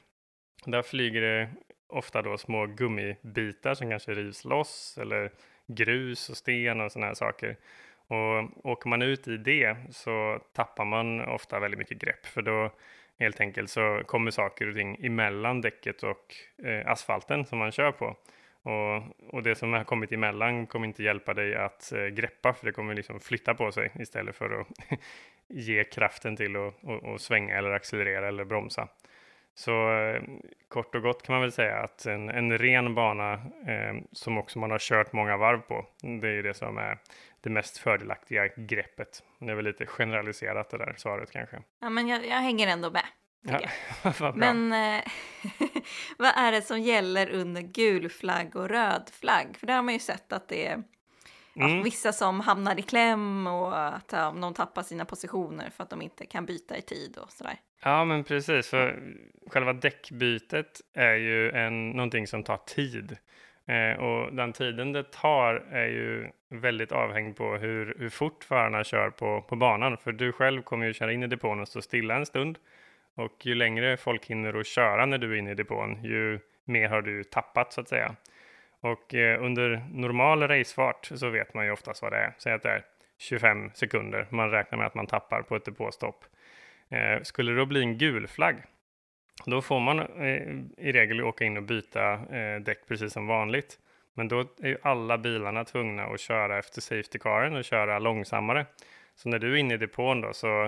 där 0.67 0.83
flyger 0.83 1.21
det 1.21 1.51
ofta 1.89 2.23
då 2.23 2.39
små 2.39 2.67
gummibitar 2.67 3.75
som 3.75 3.91
kanske 3.91 4.15
rivs 4.15 4.45
loss 4.45 4.99
eller 5.01 5.31
grus 5.67 6.29
och 6.31 6.37
sten 6.37 6.81
och 6.81 6.93
sådana 6.93 7.07
här 7.07 7.15
saker. 7.15 7.57
Och 8.11 8.66
åker 8.66 8.88
man 8.88 9.03
ut 9.03 9.29
i 9.29 9.37
det 9.37 9.77
så 9.90 10.40
tappar 10.53 10.85
man 10.85 11.20
ofta 11.20 11.61
väldigt 11.61 11.79
mycket 11.79 11.99
grepp 11.99 12.27
för 12.27 12.42
då 12.42 12.70
helt 13.18 13.40
enkelt 13.40 13.70
så 13.70 14.03
kommer 14.07 14.31
saker 14.31 14.68
och 14.68 14.75
ting 14.75 14.96
emellan 15.05 15.61
däcket 15.61 16.03
och 16.03 16.35
eh, 16.64 16.90
asfalten 16.90 17.46
som 17.46 17.59
man 17.59 17.73
kör 17.73 17.92
på. 17.92 18.16
Och, 18.62 19.03
och, 19.35 19.42
det 19.42 19.55
som 19.55 19.73
har 19.73 19.85
kommit 19.85 20.12
emellan 20.12 20.66
kommer 20.66 20.87
inte 20.87 21.03
hjälpa 21.03 21.35
dig 21.35 21.57
att 21.57 21.92
eh, 21.92 22.07
greppa 22.07 22.53
för 22.53 22.66
det 22.66 22.73
kommer 22.73 22.94
liksom 22.94 23.20
flytta 23.20 23.55
på 23.55 23.73
sig 23.73 23.90
istället 23.94 24.37
för 24.37 24.61
att 24.61 24.66
ge 25.49 25.85
kraften 25.85 26.37
till 26.37 26.57
att 26.57 27.20
svänga 27.20 27.59
eller 27.59 27.70
accelerera 27.70 28.29
eller 28.29 28.44
bromsa. 28.44 28.88
Så 29.55 29.99
eh, 29.99 30.23
kort 30.68 30.94
och 30.94 31.03
gott 31.03 31.23
kan 31.23 31.33
man 31.33 31.42
väl 31.42 31.53
säga 31.53 31.77
att 31.77 32.07
en, 32.07 32.29
en 32.29 32.59
ren 32.59 32.94
bana 32.94 33.33
eh, 33.66 33.94
som 34.12 34.38
också 34.38 34.59
man 34.59 34.70
har 34.70 34.79
kört 34.79 35.12
många 35.12 35.37
varv 35.37 35.59
på, 35.59 35.87
det 36.01 36.29
är 36.29 36.42
det 36.42 36.55
som 36.55 36.79
är 36.79 36.99
det 37.40 37.50
mest 37.50 37.79
fördelaktiga 37.79 38.48
greppet. 38.57 39.22
Det 39.38 39.50
är 39.50 39.55
väl 39.55 39.64
lite 39.64 39.87
generaliserat 39.87 40.70
det 40.70 40.79
där 40.79 40.94
svaret 40.98 41.33
kanske. 41.33 41.62
Ja, 41.81 41.90
men 41.90 42.09
jag, 42.09 42.26
jag 42.26 42.37
hänger 42.37 42.68
ändå 42.68 42.90
med. 42.90 43.05
Ja, 43.42 44.33
men 44.35 44.72
eh, 44.72 45.03
vad 46.18 46.33
är 46.37 46.53
det 46.53 46.62
som 46.62 46.81
gäller 46.81 47.31
under 47.31 47.62
gul 47.62 48.09
flagg 48.09 48.57
och 48.57 48.68
röd 48.68 49.11
flagg? 49.12 49.57
För 49.57 49.66
där 49.66 49.74
har 49.74 49.83
man 49.83 49.94
ju 49.94 50.00
sett 50.00 50.33
att 50.33 50.48
det 50.48 50.66
är 50.66 50.83
mm. 51.57 51.83
vissa 51.83 52.12
som 52.12 52.40
hamnar 52.40 52.79
i 52.79 52.83
kläm 52.83 53.46
och 53.46 53.87
att 53.87 54.12
ja, 54.12 54.35
de 54.40 54.55
tappar 54.55 54.83
sina 54.83 55.05
positioner 55.05 55.70
för 55.70 55.83
att 55.83 55.90
de 55.90 56.03
inte 56.03 56.26
kan 56.26 56.46
byta 56.46 56.76
i 56.76 56.83
tid 56.83 57.16
och 57.16 57.33
sådär. 57.33 57.55
Ja, 57.83 58.05
men 58.05 58.24
precis. 58.24 58.68
För 58.68 59.14
själva 59.46 59.72
däckbytet 59.72 60.81
är 60.94 61.14
ju 61.14 61.50
en, 61.50 61.90
någonting 61.90 62.26
som 62.26 62.42
tar 62.44 62.57
tid. 62.57 63.16
Eh, 63.71 63.99
och 63.99 64.35
den 64.35 64.53
tiden 64.53 64.93
det 64.93 65.13
tar 65.13 65.55
är 65.71 65.87
ju 65.87 66.31
väldigt 66.49 66.93
avhängig 66.93 67.37
på 67.37 67.57
hur, 67.57 67.95
hur 67.99 68.09
fort 68.09 68.45
förarna 68.45 68.85
kör 68.85 69.11
på, 69.11 69.43
på 69.43 69.57
banan. 69.57 69.97
För 69.97 70.13
du 70.13 70.33
själv 70.33 70.63
kommer 70.63 70.87
ju 70.87 70.93
köra 70.93 71.13
in 71.13 71.23
i 71.23 71.27
depån 71.27 71.61
och 71.61 71.69
stå 71.69 71.83
stilla 71.83 72.15
en 72.15 72.27
stund. 72.27 72.59
Och 73.15 73.47
ju 73.47 73.55
längre 73.55 73.97
folk 73.97 74.27
hinner 74.27 74.61
att 74.61 74.67
köra 74.67 75.07
när 75.07 75.19
du 75.19 75.33
är 75.33 75.39
inne 75.39 75.51
i 75.51 75.55
depån, 75.55 76.05
ju 76.05 76.39
mer 76.65 76.89
har 76.89 77.03
du 77.03 77.25
tappat 77.25 77.73
så 77.73 77.81
att 77.81 77.89
säga. 77.89 78.15
Och 78.81 79.15
eh, 79.15 79.45
under 79.45 79.85
normal 79.93 80.49
racefart 80.49 81.11
så 81.15 81.29
vet 81.29 81.55
man 81.55 81.65
ju 81.65 81.71
oftast 81.71 82.03
vad 82.03 82.13
det 82.13 82.19
är. 82.19 82.35
Säg 82.39 82.53
att 82.53 82.63
det 82.63 82.71
är 82.71 82.85
25 83.19 83.71
sekunder 83.75 84.27
man 84.31 84.51
räknar 84.51 84.79
med 84.79 84.87
att 84.87 84.95
man 84.95 85.07
tappar 85.07 85.43
på 85.43 85.57
ett 85.57 85.65
depåstopp. 85.65 86.25
Eh, 86.89 87.23
skulle 87.23 87.53
det 87.53 87.59
då 87.59 87.67
bli 87.67 87.81
en 87.81 87.99
gul 87.99 88.27
flagg, 88.27 88.57
då 89.44 89.62
får 89.62 89.81
man 89.81 89.98
eh, 89.98 90.87
i 90.87 90.92
regel 90.92 91.24
åka 91.24 91.44
in 91.44 91.57
och 91.57 91.62
byta 91.62 92.12
eh, 92.12 92.61
däck 92.61 92.88
precis 92.88 93.12
som 93.12 93.26
vanligt. 93.26 93.79
Men 94.14 94.29
då 94.29 94.40
är 94.40 94.68
ju 94.68 94.76
alla 94.83 95.18
bilarna 95.18 95.64
tvungna 95.64 96.05
att 96.05 96.20
köra 96.20 96.59
efter 96.59 96.81
safety 96.81 97.18
caren 97.18 97.57
och 97.57 97.64
köra 97.64 97.98
långsammare. 97.98 98.66
Så 99.14 99.29
när 99.29 99.38
du 99.38 99.53
är 99.53 99.57
inne 99.57 99.74
i 99.74 99.76
depån 99.76 100.20
då 100.20 100.33
så 100.33 100.64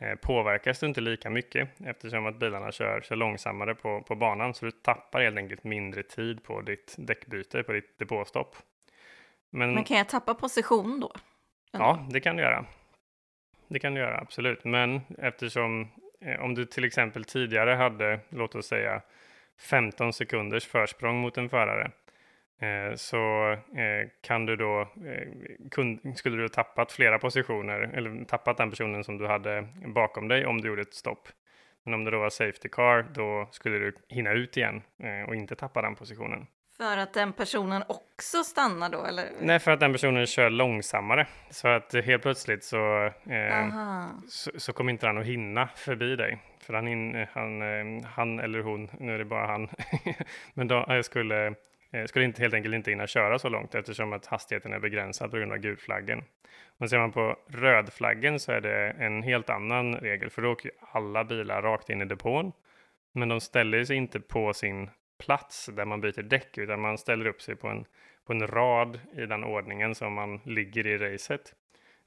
eh, 0.00 0.14
påverkas 0.20 0.78
du 0.78 0.86
inte 0.86 1.00
lika 1.00 1.30
mycket 1.30 1.68
eftersom 1.86 2.26
att 2.26 2.38
bilarna 2.38 2.72
kör, 2.72 3.00
kör 3.00 3.16
långsammare 3.16 3.74
på, 3.74 4.02
på 4.02 4.14
banan. 4.14 4.54
Så 4.54 4.64
du 4.64 4.70
tappar 4.70 5.20
helt 5.20 5.36
enkelt 5.36 5.64
mindre 5.64 6.02
tid 6.02 6.44
på 6.44 6.60
ditt 6.60 6.94
däckbyte, 6.98 7.62
på 7.62 7.72
ditt 7.72 7.98
depåstopp. 7.98 8.56
Men, 9.50 9.74
Men 9.74 9.84
kan 9.84 9.96
jag 9.96 10.08
tappa 10.08 10.34
position 10.34 11.00
då? 11.00 11.12
Ja, 11.72 12.06
det 12.10 12.20
kan 12.20 12.36
du 12.36 12.42
göra. 12.42 12.64
Det 13.68 13.78
kan 13.78 13.94
du 13.94 14.00
göra, 14.00 14.18
absolut. 14.18 14.64
Men 14.64 15.00
eftersom 15.18 15.88
Eh, 16.20 16.40
om 16.40 16.54
du 16.54 16.64
till 16.64 16.84
exempel 16.84 17.24
tidigare 17.24 17.70
hade, 17.70 18.20
låt 18.28 18.54
oss 18.54 18.66
säga, 18.66 19.02
15 19.58 20.12
sekunders 20.12 20.66
försprång 20.66 21.20
mot 21.20 21.38
en 21.38 21.48
förare 21.48 21.90
eh, 22.60 22.94
så 22.94 23.52
eh, 23.52 24.08
kan 24.20 24.46
du 24.46 24.56
då, 24.56 24.88
skulle 26.16 26.36
du 26.36 26.42
ha 26.42 26.48
tappat 26.48 26.92
flera 26.92 27.18
positioner 27.18 27.80
eller 27.80 28.24
tappat 28.24 28.56
den 28.56 28.70
personen 28.70 29.04
som 29.04 29.18
du 29.18 29.26
hade 29.26 29.68
bakom 29.94 30.28
dig 30.28 30.46
om 30.46 30.60
du 30.60 30.68
gjorde 30.68 30.82
ett 30.82 30.94
stopp. 30.94 31.28
Men 31.84 31.94
om 31.94 32.04
det 32.04 32.10
då 32.10 32.18
var 32.18 32.30
safety 32.30 32.68
car, 32.68 33.06
då 33.14 33.48
skulle 33.50 33.78
du 33.78 33.94
hinna 34.08 34.32
ut 34.32 34.56
igen 34.56 34.82
och 35.26 35.34
inte 35.34 35.56
tappa 35.56 35.82
den 35.82 35.94
positionen. 35.94 36.46
För 36.80 36.96
att 36.96 37.12
den 37.12 37.32
personen 37.32 37.82
också 37.86 38.44
stannar 38.44 38.90
då 38.90 39.04
eller? 39.04 39.24
Nej, 39.40 39.58
för 39.58 39.70
att 39.70 39.80
den 39.80 39.92
personen 39.92 40.26
kör 40.26 40.50
långsammare. 40.50 41.26
Så 41.50 41.68
att 41.68 41.94
helt 42.04 42.22
plötsligt 42.22 42.64
så, 42.64 43.04
eh, 43.30 43.68
så, 44.28 44.50
så, 44.56 44.72
kommer 44.72 44.92
inte 44.92 45.06
han 45.06 45.18
att 45.18 45.26
hinna 45.26 45.68
förbi 45.76 46.16
dig. 46.16 46.38
För 46.60 46.74
han, 46.74 46.88
in, 46.88 47.26
han, 47.32 47.62
eh, 47.62 48.08
han 48.10 48.40
eller 48.40 48.60
hon, 48.62 48.88
nu 48.98 49.14
är 49.14 49.18
det 49.18 49.24
bara 49.24 49.46
han, 49.46 49.68
men 50.54 50.68
då 50.68 50.84
jag 50.88 51.04
skulle, 51.04 51.46
eh, 51.92 52.04
skulle 52.06 52.24
inte, 52.24 52.42
helt 52.42 52.54
enkelt 52.54 52.74
inte 52.74 52.90
hinna 52.90 53.06
köra 53.06 53.38
så 53.38 53.48
långt 53.48 53.74
eftersom 53.74 54.12
att 54.12 54.26
hastigheten 54.26 54.72
är 54.72 54.78
begränsad 54.78 55.30
på 55.30 55.36
grund 55.36 55.52
av 55.52 55.58
gulflaggen. 55.58 56.24
Men 56.78 56.88
ser 56.88 56.98
man 56.98 57.12
på 57.12 57.36
rödflaggen 57.48 58.40
så 58.40 58.52
är 58.52 58.60
det 58.60 58.90
en 58.90 59.22
helt 59.22 59.50
annan 59.50 59.94
regel, 59.94 60.30
för 60.30 60.42
då 60.42 60.50
åker 60.50 60.70
alla 60.92 61.24
bilar 61.24 61.62
rakt 61.62 61.90
in 61.90 62.02
i 62.02 62.04
depån. 62.04 62.52
Men 63.12 63.28
de 63.28 63.40
ställer 63.40 63.84
sig 63.84 63.96
inte 63.96 64.20
på 64.20 64.52
sin 64.52 64.90
plats 65.20 65.66
där 65.66 65.84
man 65.84 66.00
byter 66.00 66.22
däck, 66.22 66.58
utan 66.58 66.80
man 66.80 66.98
ställer 66.98 67.26
upp 67.26 67.42
sig 67.42 67.56
på 67.56 67.68
en, 67.68 67.84
på 68.26 68.32
en 68.32 68.46
rad 68.46 69.00
i 69.12 69.26
den 69.26 69.44
ordningen 69.44 69.94
som 69.94 70.12
man 70.12 70.40
ligger 70.44 70.86
i 70.86 70.98
racet 70.98 71.54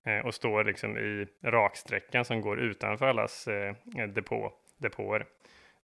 eh, 0.03 0.25
och 0.25 0.35
står 0.35 0.63
liksom 0.63 0.97
i 0.97 1.27
raksträckan 1.41 2.25
som 2.25 2.41
går 2.41 2.59
utanför 2.59 3.07
allas 3.07 3.47
eh, 3.47 3.75
depå, 4.07 4.53
depåer 4.77 5.25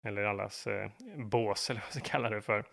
eller 0.02 0.24
allas 0.24 0.66
eh, 0.66 0.90
bås 1.16 1.70
eller 1.70 1.80
vad 1.80 1.86
man 1.86 2.02
ska 2.02 2.10
kalla 2.10 2.30
det 2.30 2.42
för. 2.42 2.64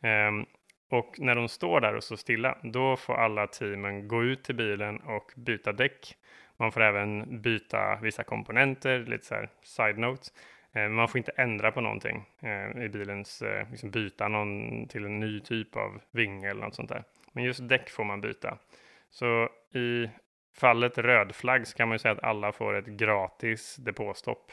Um, 0.00 0.46
och 0.88 1.14
när 1.18 1.34
de 1.34 1.48
står 1.48 1.80
där 1.80 1.94
och 1.94 2.04
står 2.04 2.16
stilla, 2.16 2.58
då 2.62 2.96
får 2.96 3.14
alla 3.14 3.46
teamen 3.46 4.08
gå 4.08 4.24
ut 4.24 4.44
till 4.44 4.54
bilen 4.54 5.00
och 5.00 5.32
byta 5.36 5.72
däck. 5.72 6.16
Man 6.56 6.72
får 6.72 6.80
även 6.80 7.40
byta 7.42 7.98
vissa 8.02 8.24
komponenter, 8.24 8.98
lite 8.98 9.26
så 9.26 9.34
här 9.34 9.48
side 9.62 9.98
notes. 9.98 10.32
Eh, 10.76 10.88
man 10.88 11.08
får 11.08 11.18
inte 11.18 11.32
ändra 11.36 11.72
på 11.72 11.80
någonting 11.80 12.24
eh, 12.42 12.84
i 12.84 12.88
bilens, 12.88 13.42
eh, 13.42 13.70
liksom 13.70 13.90
byta 13.90 14.28
någon 14.28 14.88
till 14.88 15.04
en 15.04 15.20
ny 15.20 15.40
typ 15.40 15.76
av 15.76 16.00
vinge 16.10 16.50
eller 16.50 16.64
något 16.64 16.74
sånt 16.74 16.88
där. 16.88 17.04
Men 17.32 17.44
just 17.44 17.68
däck 17.68 17.90
får 17.90 18.04
man 18.04 18.20
byta. 18.20 18.58
Så 19.10 19.48
i 19.74 20.10
fallet 20.56 20.98
rödflagg 20.98 21.66
så 21.66 21.76
kan 21.76 21.88
man 21.88 21.94
ju 21.94 21.98
säga 21.98 22.12
att 22.12 22.24
alla 22.24 22.52
får 22.52 22.74
ett 22.74 22.86
gratis 22.86 23.76
depåstopp. 23.76 24.52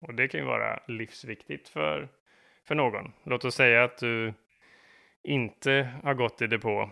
Och 0.00 0.14
det 0.14 0.28
kan 0.28 0.40
ju 0.40 0.46
vara 0.46 0.80
livsviktigt 0.86 1.68
för, 1.68 2.08
för 2.64 2.74
någon. 2.74 3.12
Låt 3.22 3.44
oss 3.44 3.54
säga 3.54 3.84
att 3.84 3.98
du 3.98 4.34
inte 5.22 5.90
har 6.02 6.14
gått 6.14 6.42
i 6.42 6.46
depå, 6.46 6.90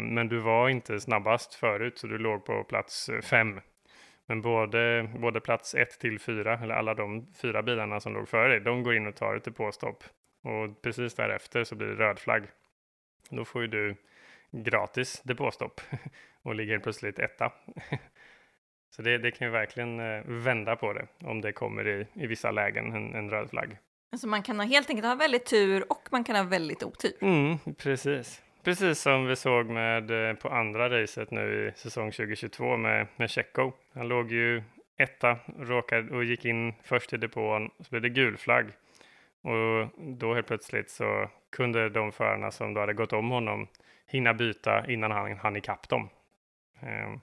men 0.00 0.28
du 0.28 0.38
var 0.38 0.68
inte 0.68 1.00
snabbast 1.00 1.54
förut, 1.54 1.98
så 1.98 2.06
du 2.06 2.18
låg 2.18 2.44
på 2.44 2.64
plats 2.64 3.10
fem 3.22 3.60
men 4.26 4.42
både, 4.42 5.10
både 5.18 5.40
plats 5.40 5.74
1 5.74 5.98
till 5.98 6.18
4, 6.18 6.58
eller 6.58 6.74
alla 6.74 6.94
de 6.94 7.26
fyra 7.42 7.62
bilarna 7.62 8.00
som 8.00 8.14
låg 8.14 8.28
före 8.28 8.48
dig, 8.48 8.60
de 8.60 8.82
går 8.82 8.94
in 8.94 9.06
och 9.06 9.16
tar 9.16 9.36
ett 9.36 9.44
depåstopp. 9.44 10.04
Och 10.42 10.82
precis 10.82 11.14
därefter 11.14 11.64
så 11.64 11.74
blir 11.74 11.88
det 11.88 11.94
röd 11.94 12.18
flagg. 12.18 12.44
Då 13.30 13.44
får 13.44 13.62
ju 13.62 13.68
du 13.68 13.96
gratis 14.50 15.20
depåstopp 15.24 15.80
och 16.42 16.54
ligger 16.54 16.78
plötsligt 16.78 17.18
etta. 17.18 17.52
Så 18.96 19.02
det, 19.02 19.18
det 19.18 19.30
kan 19.30 19.46
ju 19.46 19.52
verkligen 19.52 20.00
eh, 20.00 20.22
vända 20.26 20.76
på 20.76 20.92
det 20.92 21.06
om 21.20 21.40
det 21.40 21.52
kommer 21.52 21.88
i, 21.88 22.06
i 22.14 22.26
vissa 22.26 22.50
lägen 22.50 22.92
en, 22.92 23.14
en 23.14 23.30
röd 23.30 23.50
flagg. 23.50 23.78
Alltså 24.12 24.26
man 24.26 24.42
kan 24.42 24.60
ha, 24.60 24.66
helt 24.66 24.90
enkelt 24.90 25.06
ha 25.06 25.14
väldigt 25.14 25.46
tur 25.46 25.92
och 25.92 26.08
man 26.10 26.24
kan 26.24 26.36
ha 26.36 26.42
väldigt 26.42 26.82
otur. 26.82 27.12
Mm, 27.20 27.58
precis. 27.78 28.42
Precis 28.64 28.98
som 29.00 29.26
vi 29.26 29.36
såg 29.36 29.66
med 29.70 30.28
eh, 30.30 30.36
på 30.36 30.48
andra 30.48 31.02
racet 31.02 31.30
nu 31.30 31.68
i 31.68 31.78
säsong 31.78 32.10
2022 32.10 32.76
med, 32.76 33.06
med 33.16 33.30
Checo. 33.30 33.72
Han 33.94 34.08
låg 34.08 34.32
ju 34.32 34.62
etta 34.96 35.38
råkade, 35.58 36.16
och 36.16 36.24
gick 36.24 36.44
in 36.44 36.74
först 36.82 37.12
i 37.12 37.16
depån, 37.16 37.70
så 37.78 37.90
blev 37.90 38.02
det 38.02 38.08
gul 38.08 38.36
flagg. 38.36 38.66
Och 39.42 39.88
då 40.18 40.34
helt 40.34 40.46
plötsligt 40.46 40.90
så 40.90 41.30
kunde 41.56 41.88
de 41.88 42.12
förarna 42.12 42.50
som 42.50 42.74
då 42.74 42.80
hade 42.80 42.92
gått 42.94 43.12
om 43.12 43.30
honom 43.30 43.68
hinna 44.06 44.34
byta 44.34 44.86
innan 44.90 45.10
han 45.10 45.36
hann 45.38 45.56
ikapp 45.56 45.88
dem. 45.88 46.08
Eh, 46.82 47.14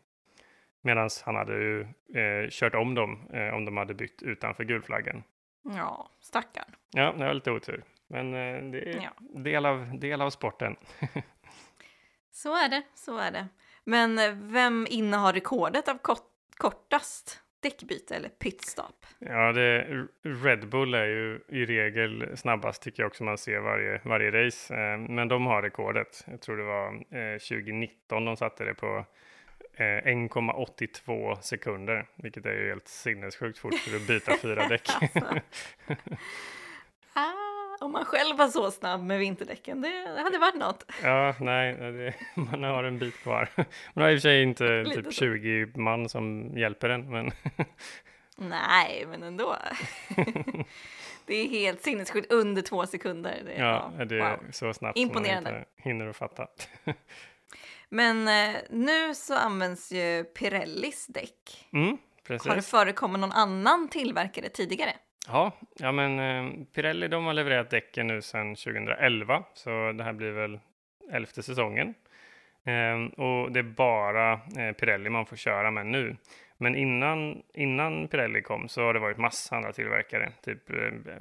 Medan 0.84 1.10
han 1.26 1.36
hade 1.36 1.54
ju 1.54 1.82
eh, 2.22 2.50
kört 2.50 2.76
om 2.76 2.96
dem 2.96 3.20
eh, 3.34 3.54
om 3.54 3.66
de 3.66 3.78
hade 3.78 3.94
bytt 3.94 4.22
utanför 4.24 4.64
gulflaggen. 4.64 5.24
Ja, 5.64 6.10
stackarn. 6.22 6.66
Ja, 6.92 7.12
det 7.18 7.26
var 7.26 7.34
lite 7.34 7.52
otur. 7.52 7.84
Men 8.08 8.34
eh, 8.34 8.72
det 8.72 8.80
är 8.90 9.02
Ja. 9.04 9.40
del, 9.42 9.66
av, 9.66 10.00
del 10.00 10.22
av 10.22 10.30
sporten. 10.30 10.76
Så 12.32 12.56
är 12.56 12.70
det, 12.70 12.84
så 12.96 13.18
är 13.18 13.32
det. 13.32 13.48
Men 13.84 14.20
eh, 14.20 14.34
vem 14.36 14.88
innehar 14.90 15.34
rekordet 15.34 15.88
av 15.88 15.98
kort, 15.98 16.30
kortast 16.58 17.42
däckbyte 17.62 18.16
eller 18.16 18.30
pitstop? 18.30 19.06
Ja, 19.20 19.54
det, 19.54 19.82
Red 20.24 20.70
Bull 20.70 20.94
är 20.94 21.06
ju 21.06 21.40
i 21.48 21.66
regel 21.66 22.38
snabbast 22.38 22.82
tycker 22.82 23.04
jag 23.04 23.08
också 23.08 23.24
man 23.24 23.38
ser 23.38 23.60
varje, 23.60 24.02
varje 24.04 24.46
race. 24.46 24.76
Eh, 24.76 24.98
men 24.98 25.28
de 25.28 25.46
har 25.46 25.62
rekordet. 25.62 26.26
Jag 26.28 26.42
tror 26.42 26.58
det 26.58 26.64
var 26.64 26.94
eh, 26.94 27.38
2019 27.38 28.26
de 28.26 28.38
satte 28.38 28.64
det 28.64 28.74
på 28.74 29.06
eh, 29.74 29.84
1,82 29.84 31.42
sekunder, 31.42 32.08
vilket 32.16 32.46
är 32.46 32.54
ju 32.54 32.70
helt 32.70 32.88
sinnessjukt 32.88 33.60
fort 33.60 33.76
för 33.76 33.96
att 33.96 34.08
byta 34.08 34.38
fyra 34.38 34.68
däck. 34.68 34.90
Alltså. 35.02 35.36
om 37.82 37.92
man 37.92 38.06
själv 38.06 38.38
var 38.38 38.48
så 38.48 38.72
snabb 38.72 39.04
med 39.04 39.20
vinterdäcken, 39.20 39.82
det 39.82 40.22
hade 40.24 40.38
varit 40.38 40.56
något. 40.56 40.92
ja, 41.04 41.36
nej, 41.40 41.74
det, 41.74 42.14
man 42.42 42.64
har 42.64 42.84
en 42.84 43.00
bit 43.00 43.18
kvar. 43.18 43.50
Man 43.94 44.04
har 44.04 44.12
i 44.12 44.14
och 44.14 44.18
för 44.18 44.22
sig 44.22 44.44
inte 44.44 44.64
Lite 44.84 44.96
typ 44.96 45.06
så. 45.06 45.12
20 45.12 45.72
man 45.76 46.10
som 46.10 46.58
hjälper 46.58 46.90
en, 46.90 47.12
men 47.12 47.32
Nej, 48.36 49.06
men 49.08 49.24
ändå. 49.24 49.58
det 51.26 51.36
är 51.36 51.48
helt 51.48 51.82
sinnessjukt, 51.82 52.32
under 52.32 52.62
två 52.62 52.86
sekunder. 52.86 53.42
Det, 53.46 53.54
ja, 53.54 53.92
det 54.06 54.20
är 54.20 54.30
wow. 54.30 54.52
så 54.52 54.74
snabbt 54.74 54.98
Imponerande. 54.98 55.50
som 55.50 55.54
man 55.54 55.62
inte 55.62 55.90
hinner 55.90 56.08
att 56.08 56.16
fatta. 56.16 56.48
Men 57.90 58.28
eh, 58.28 58.56
nu 58.70 59.16
så 59.16 59.36
används 59.36 59.92
ju 59.92 60.24
Pirellis 60.24 61.08
däck. 61.08 61.68
Mm. 61.74 61.98
Har 62.30 62.56
det 62.56 62.62
förekommit 62.62 63.20
någon 63.20 63.32
annan 63.32 63.88
tillverkare 63.88 64.50
tidigare? 64.50 64.94
Ja, 65.28 65.52
ja 65.80 65.92
men 65.92 66.20
eh, 66.20 66.66
Pirelli 66.74 67.08
de 67.08 67.26
har 67.26 67.34
levererat 67.34 67.70
däcken 67.70 68.08
nu 68.08 68.22
sedan 68.22 68.56
2011, 68.56 69.44
så 69.54 69.92
det 69.92 70.04
här 70.04 70.14
blir 70.14 70.32
väl 70.32 70.60
elfte 71.12 71.44
säsongen. 71.44 71.94
Eh, 72.64 73.24
och 73.24 73.52
det 73.52 73.60
är 73.60 73.64
bara 73.64 74.34
eh, 74.34 74.72
Pirelli 74.80 75.10
man 75.10 75.26
får 75.26 75.36
köra 75.36 75.72
med 75.72 75.86
nu. 75.86 76.18
Men 76.58 76.76
innan, 76.76 77.44
innan 77.54 78.08
Pirelli 78.08 78.42
kom 78.42 78.70
så 78.70 78.82
har 78.82 78.94
det 78.94 79.00
varit 79.00 79.18
massa 79.18 79.56
andra 79.56 79.74
tillverkare, 79.74 80.32
typ 80.42 80.70
eh, 80.70 81.16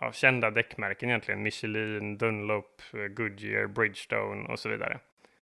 ja, 0.00 0.12
kända 0.12 0.50
däckmärken 0.50 1.08
egentligen, 1.08 1.42
Michelin, 1.42 2.18
Dunlop, 2.18 2.82
Goodyear, 3.16 3.66
Bridgestone 3.66 4.48
och 4.48 4.58
så 4.58 4.68
vidare. 4.68 4.98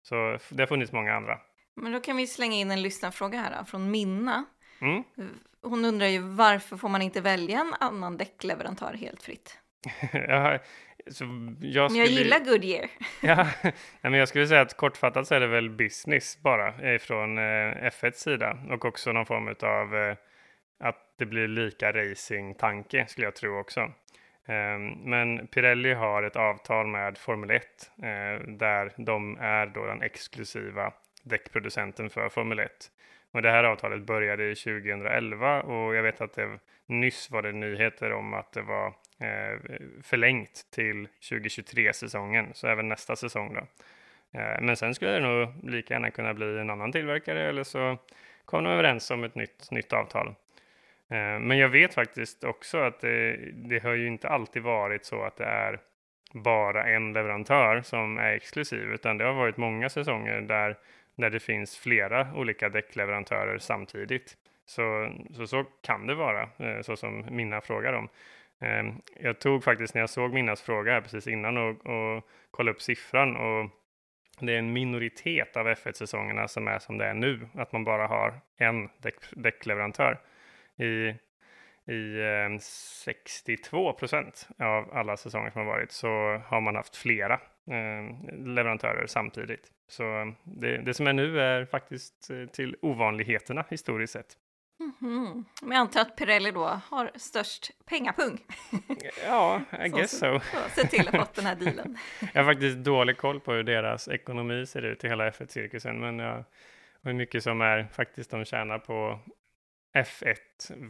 Så 0.01 0.37
det 0.49 0.61
har 0.61 0.67
funnits 0.67 0.91
många 0.91 1.13
andra. 1.13 1.39
Men 1.75 1.91
då 1.91 1.99
kan 1.99 2.17
vi 2.17 2.27
slänga 2.27 2.55
in 2.55 2.71
en 2.71 2.81
lyssnarfråga 2.81 3.39
här 3.39 3.57
då, 3.59 3.65
från 3.65 3.91
Minna. 3.91 4.45
Mm. 4.81 5.03
Hon 5.61 5.85
undrar 5.85 6.07
ju 6.07 6.19
varför 6.19 6.77
får 6.77 6.89
man 6.89 7.01
inte 7.01 7.21
välja 7.21 7.59
en 7.59 7.73
annan 7.79 8.17
däckleverantör 8.17 8.93
helt 8.93 9.23
fritt? 9.23 9.57
jag, 10.13 10.59
så 11.11 11.23
jag, 11.23 11.29
Men 11.31 11.57
jag 11.71 11.91
skulle- 11.91 12.05
gillar 12.07 12.39
Goodyear. 12.39 12.89
Ja, 13.21 13.47
men 14.01 14.13
jag 14.13 14.27
skulle 14.27 14.47
säga 14.47 14.61
att 14.61 14.77
kortfattat 14.77 15.27
så 15.27 15.35
är 15.35 15.39
det 15.39 15.47
väl 15.47 15.69
business 15.69 16.41
bara 16.41 16.99
från 16.99 17.37
eh, 17.37 17.41
F1 17.91 18.11
sida 18.11 18.57
och 18.69 18.85
också 18.85 19.11
någon 19.11 19.25
form 19.25 19.55
av 19.61 19.95
eh, 19.95 20.15
att 20.83 21.13
det 21.17 21.25
blir 21.25 21.47
lika 21.47 21.91
racing-tanke 21.91 23.05
skulle 23.07 23.27
jag 23.27 23.35
tro 23.35 23.59
också. 23.59 23.79
Eh, 24.47 24.77
men 25.03 25.47
Pirelli 25.47 25.93
har 25.93 26.23
ett 26.23 26.35
avtal 26.35 26.87
med 26.87 27.17
Formel 27.17 27.51
1 27.51 27.63
eh, 27.97 28.47
där 28.47 28.93
de 29.05 29.37
är 29.39 29.65
då 29.65 29.85
den 29.85 30.01
exklusiva 30.01 30.93
däckproducenten 31.23 32.09
för 32.09 32.29
Formel 32.29 32.59
1. 32.59 32.71
Och 33.31 33.41
det 33.41 33.51
här 33.51 33.63
avtalet 33.63 34.01
började 34.01 34.55
2011 34.55 35.61
och 35.61 35.95
jag 35.95 36.03
vet 36.03 36.21
att 36.21 36.33
det 36.33 36.59
nyss 36.85 37.31
var 37.31 37.41
det 37.41 37.51
nyheter 37.51 38.11
om 38.11 38.33
att 38.33 38.51
det 38.51 38.61
var 38.61 38.87
eh, 39.19 39.59
förlängt 40.03 40.65
till 40.71 41.07
2023-säsongen, 41.21 42.47
så 42.53 42.67
även 42.67 42.89
nästa 42.89 43.15
säsong 43.15 43.53
då. 43.53 43.61
Eh, 44.39 44.61
men 44.61 44.75
sen 44.75 44.95
skulle 44.95 45.11
det 45.11 45.19
nog 45.19 45.49
lika 45.63 45.93
gärna 45.93 46.11
kunna 46.11 46.33
bli 46.33 46.59
en 46.59 46.69
annan 46.69 46.91
tillverkare 46.91 47.49
eller 47.49 47.63
så 47.63 47.97
kom 48.45 48.63
de 48.63 48.69
överens 48.69 49.11
om 49.11 49.23
ett 49.23 49.35
nytt, 49.35 49.71
nytt 49.71 49.93
avtal. 49.93 50.27
Eh, 51.09 51.39
men 51.39 51.57
jag 51.57 51.69
vet 51.69 51.93
faktiskt 51.93 52.43
också 52.43 52.77
att 52.77 52.99
det, 53.01 53.37
det 53.53 53.83
har 53.83 53.93
ju 53.93 54.07
inte 54.07 54.29
alltid 54.29 54.63
varit 54.63 55.05
så 55.05 55.23
att 55.23 55.37
det 55.37 55.45
är 55.45 55.79
bara 56.33 56.83
en 56.83 57.13
leverantör 57.13 57.81
som 57.81 58.17
är 58.17 58.31
exklusiv, 58.31 58.83
utan 58.93 59.17
det 59.17 59.25
har 59.25 59.33
varit 59.33 59.57
många 59.57 59.89
säsonger 59.89 60.41
där, 60.41 60.77
där 61.21 61.29
det 61.29 61.39
finns 61.39 61.77
flera 61.77 62.33
olika 62.33 62.69
däckleverantörer 62.69 63.57
samtidigt. 63.57 64.37
Så, 64.65 65.13
så, 65.33 65.47
så 65.47 65.65
kan 65.81 66.07
det 66.07 66.15
vara, 66.15 66.49
eh, 66.57 66.81
så 66.81 66.95
som 66.95 67.25
Minna 67.29 67.61
frågar 67.61 67.93
om. 67.93 68.09
Ehm, 68.59 69.01
jag 69.19 69.39
tog 69.39 69.63
faktiskt 69.63 69.93
när 69.93 70.01
jag 70.01 70.09
såg 70.09 70.33
Minnas 70.33 70.61
fråga 70.61 70.91
här 70.91 71.01
precis 71.01 71.27
innan 71.27 71.57
och, 71.57 71.85
och 71.85 72.27
kollade 72.51 72.75
upp 72.75 72.81
siffran 72.81 73.35
och 73.35 73.69
det 74.39 74.53
är 74.53 74.59
en 74.59 74.73
minoritet 74.73 75.57
av 75.57 75.67
F1-säsongerna 75.67 76.47
som 76.47 76.67
är 76.67 76.79
som 76.79 76.97
det 76.97 77.05
är 77.05 77.13
nu, 77.13 77.47
att 77.53 77.71
man 77.71 77.83
bara 77.83 78.07
har 78.07 78.33
en 78.57 78.89
däck, 78.97 79.15
däckleverantör. 79.31 80.19
I, 80.77 81.15
i 81.93 82.21
ehm, 82.21 82.59
62 82.59 83.93
procent 83.93 84.47
av 84.59 84.93
alla 84.93 85.17
säsonger 85.17 85.49
som 85.49 85.61
har 85.61 85.67
varit 85.67 85.91
så 85.91 86.41
har 86.45 86.61
man 86.61 86.75
haft 86.75 86.95
flera 86.95 87.39
leverantörer 88.31 89.07
samtidigt. 89.07 89.71
Så 89.87 90.33
det, 90.43 90.77
det 90.77 90.93
som 90.93 91.07
är 91.07 91.13
nu 91.13 91.41
är 91.41 91.65
faktiskt 91.65 92.29
eh, 92.29 92.45
till 92.45 92.75
ovanligheterna 92.81 93.65
historiskt 93.69 94.13
sett. 94.13 94.37
Mhm. 94.79 95.45
Men 95.61 95.71
jag 95.71 95.79
antar 95.81 96.01
att 96.01 96.15
Pirelli 96.15 96.51
då 96.51 96.65
har 96.65 97.11
störst 97.15 97.71
pengapung. 97.85 98.39
Ja, 99.25 99.61
I 99.85 99.89
guess 99.89 100.19
so. 100.19 100.39
Så 100.39 100.81
se 100.81 100.87
till 100.87 101.07
att 101.07 101.15
fått 101.15 101.33
den 101.33 101.45
här 101.45 101.55
dealen. 101.59 101.97
Jag 102.33 102.43
har 102.43 102.53
faktiskt 102.53 102.77
dålig 102.77 103.17
koll 103.17 103.39
på 103.39 103.53
hur 103.53 103.63
deras 103.63 104.07
ekonomi 104.07 104.65
ser 104.65 104.81
ut 104.81 105.03
i 105.03 105.07
hela 105.07 105.29
F1-cirkusen, 105.29 105.99
men 105.99 106.19
jag, 106.19 106.43
hur 107.01 107.13
mycket 107.13 107.43
som 107.43 107.61
är 107.61 107.87
faktiskt 107.93 108.31
de 108.31 108.45
tjänar 108.45 108.79
på 108.79 109.19
F1 109.97 110.35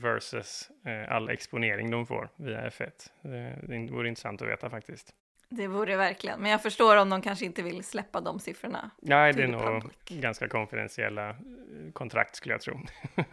versus 0.02 0.70
eh, 0.86 1.16
all 1.16 1.30
exponering 1.30 1.92
de 1.92 2.06
får 2.06 2.30
via 2.36 2.70
F1. 2.70 2.92
Det, 3.22 3.60
det 3.68 3.92
vore 3.92 4.10
intressant 4.10 4.42
att 4.42 4.48
veta 4.48 4.70
faktiskt. 4.70 5.14
Det 5.50 5.68
vore 5.68 5.96
verkligen. 5.96 6.40
Men 6.40 6.52
jag 6.52 6.62
förstår 6.62 6.98
om 6.98 7.10
de 7.10 7.22
kanske 7.22 7.46
inte 7.46 7.62
vill 7.62 7.84
släppa 7.84 8.22
de 8.22 8.40
siffrorna. 8.40 8.90
Nej, 9.02 9.34
det 9.34 9.44
är 9.44 9.48
nog 9.48 9.62
public. 9.62 9.94
ganska 10.08 10.48
konfidentiella 10.48 11.30
eh, 11.30 11.36
kontrakt 11.94 12.36
skulle 12.36 12.54
jag 12.54 12.62
tro. 12.62 12.80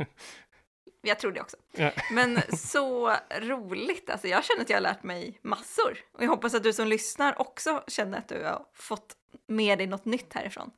Jag 1.03 1.19
tror 1.19 1.33
det 1.33 1.41
också. 1.41 1.57
Ja. 1.73 1.91
Men 2.13 2.41
så 2.53 3.17
roligt. 3.41 4.11
Alltså 4.11 4.29
jag 4.29 4.45
känner 4.45 4.63
att 4.63 4.71
jag 4.71 4.77
har 4.77 4.83
lärt 4.83 5.03
mig 5.03 5.39
massor. 5.43 5.99
Och 6.13 6.23
jag 6.23 6.29
hoppas 6.29 6.55
att 6.55 6.63
du 6.63 6.73
som 6.73 6.89
lyssnar 6.89 7.41
också 7.41 7.85
känner 7.87 8.19
att 8.19 8.29
du 8.29 8.45
har 8.45 8.67
fått 8.75 9.17
med 9.47 9.79
dig 9.79 9.87
något 9.87 10.05
nytt 10.05 10.35
härifrån. 10.35 10.71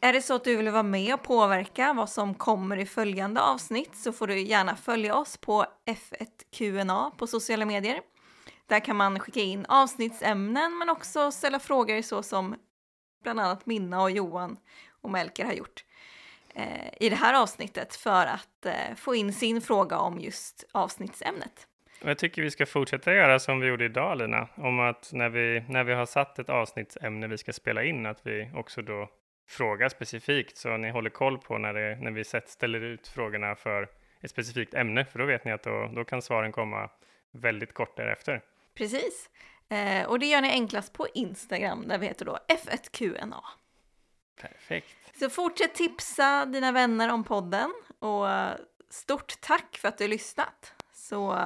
Är 0.00 0.12
det 0.12 0.22
så 0.22 0.34
att 0.34 0.44
du 0.44 0.56
vill 0.56 0.68
vara 0.70 0.82
med 0.82 1.14
och 1.14 1.22
påverka 1.22 1.92
vad 1.92 2.10
som 2.10 2.34
kommer 2.34 2.76
i 2.76 2.86
följande 2.86 3.40
avsnitt 3.40 3.96
så 3.96 4.12
får 4.12 4.26
du 4.26 4.40
gärna 4.40 4.76
följa 4.76 5.14
oss 5.14 5.36
på 5.36 5.64
F1QNA 5.86 7.10
på 7.16 7.26
sociala 7.26 7.66
medier. 7.66 8.00
Där 8.70 8.80
kan 8.80 8.96
man 8.96 9.18
skicka 9.18 9.40
in 9.40 9.66
avsnittsämnen 9.68 10.78
men 10.78 10.90
också 10.90 11.30
ställa 11.30 11.58
frågor 11.58 12.02
så 12.02 12.22
som 12.22 12.56
bland 13.22 13.40
annat 13.40 13.66
Minna 13.66 14.02
och 14.02 14.10
Johan 14.10 14.56
och 15.00 15.10
Melker 15.10 15.44
har 15.44 15.52
gjort 15.52 15.84
eh, 16.54 16.88
i 17.00 17.08
det 17.08 17.16
här 17.16 17.42
avsnittet 17.42 17.96
för 17.96 18.26
att 18.26 18.66
eh, 18.66 18.94
få 18.96 19.14
in 19.14 19.32
sin 19.32 19.60
fråga 19.60 19.98
om 19.98 20.20
just 20.20 20.64
avsnittsämnet. 20.72 21.66
Jag 22.04 22.18
tycker 22.18 22.42
vi 22.42 22.50
ska 22.50 22.66
fortsätta 22.66 23.14
göra 23.14 23.38
som 23.38 23.60
vi 23.60 23.66
gjorde 23.66 23.84
idag, 23.84 24.18
Lina, 24.18 24.48
om 24.54 24.80
att 24.80 25.10
när 25.12 25.28
vi, 25.28 25.64
när 25.68 25.84
vi 25.84 25.92
har 25.92 26.06
satt 26.06 26.38
ett 26.38 26.50
avsnittsämne 26.50 27.26
vi 27.26 27.38
ska 27.38 27.52
spela 27.52 27.84
in, 27.84 28.06
att 28.06 28.26
vi 28.26 28.50
också 28.54 28.82
då 28.82 29.08
frågar 29.48 29.88
specifikt, 29.88 30.56
så 30.56 30.76
ni 30.76 30.90
håller 30.90 31.10
koll 31.10 31.38
på 31.38 31.58
när, 31.58 31.74
det, 31.74 31.96
när 32.00 32.10
vi 32.10 32.24
sett, 32.24 32.48
ställer 32.48 32.80
ut 32.80 33.08
frågorna 33.08 33.54
för 33.54 33.88
ett 34.20 34.30
specifikt 34.30 34.74
ämne, 34.74 35.04
för 35.04 35.18
då 35.18 35.24
vet 35.24 35.44
ni 35.44 35.52
att 35.52 35.62
då, 35.62 35.90
då 35.94 36.04
kan 36.04 36.22
svaren 36.22 36.52
komma 36.52 36.90
väldigt 37.32 37.74
kort 37.74 37.96
därefter. 37.96 38.42
Precis. 38.80 39.30
Eh, 39.68 40.06
och 40.08 40.18
det 40.18 40.26
gör 40.26 40.40
ni 40.40 40.48
enklast 40.48 40.92
på 40.92 41.06
Instagram 41.14 41.88
där 41.88 41.98
vi 41.98 42.06
heter 42.06 42.24
då 42.24 42.38
F1QNA. 42.48 43.40
Perfekt. 44.40 44.96
Så 45.18 45.30
fortsätt 45.30 45.74
tipsa 45.74 46.46
dina 46.46 46.72
vänner 46.72 47.12
om 47.12 47.24
podden 47.24 47.72
och 47.98 48.26
stort 48.90 49.40
tack 49.40 49.76
för 49.76 49.88
att 49.88 49.98
du 49.98 50.04
har 50.04 50.08
lyssnat. 50.08 50.74
Så 50.92 51.38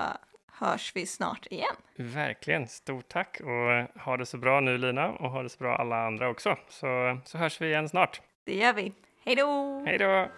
hörs 0.53 0.97
vi 0.97 1.07
snart 1.07 1.47
igen. 1.47 1.77
Verkligen. 1.97 2.69
Stort 2.69 3.09
tack 3.09 3.41
och 3.41 4.01
ha 4.03 4.17
det 4.17 4.27
så 4.27 4.39
bra 4.39 4.61
nu, 4.61 4.79
Lina, 4.79 5.09
och 5.09 5.31
ha 5.31 5.43
det 5.43 5.49
så 5.49 5.59
bra 5.59 5.77
alla 5.77 6.07
andra 6.07 6.29
också. 6.29 6.57
Så, 6.69 7.21
så 7.25 7.39
hörs 7.39 7.61
vi 7.61 7.67
igen 7.67 7.89
snart. 7.89 8.21
Det 8.45 8.57
gör 8.57 8.73
vi. 8.73 8.93
Hej 9.25 9.37
då! 9.37 9.83
Hej 9.87 9.99
då! 9.99 10.29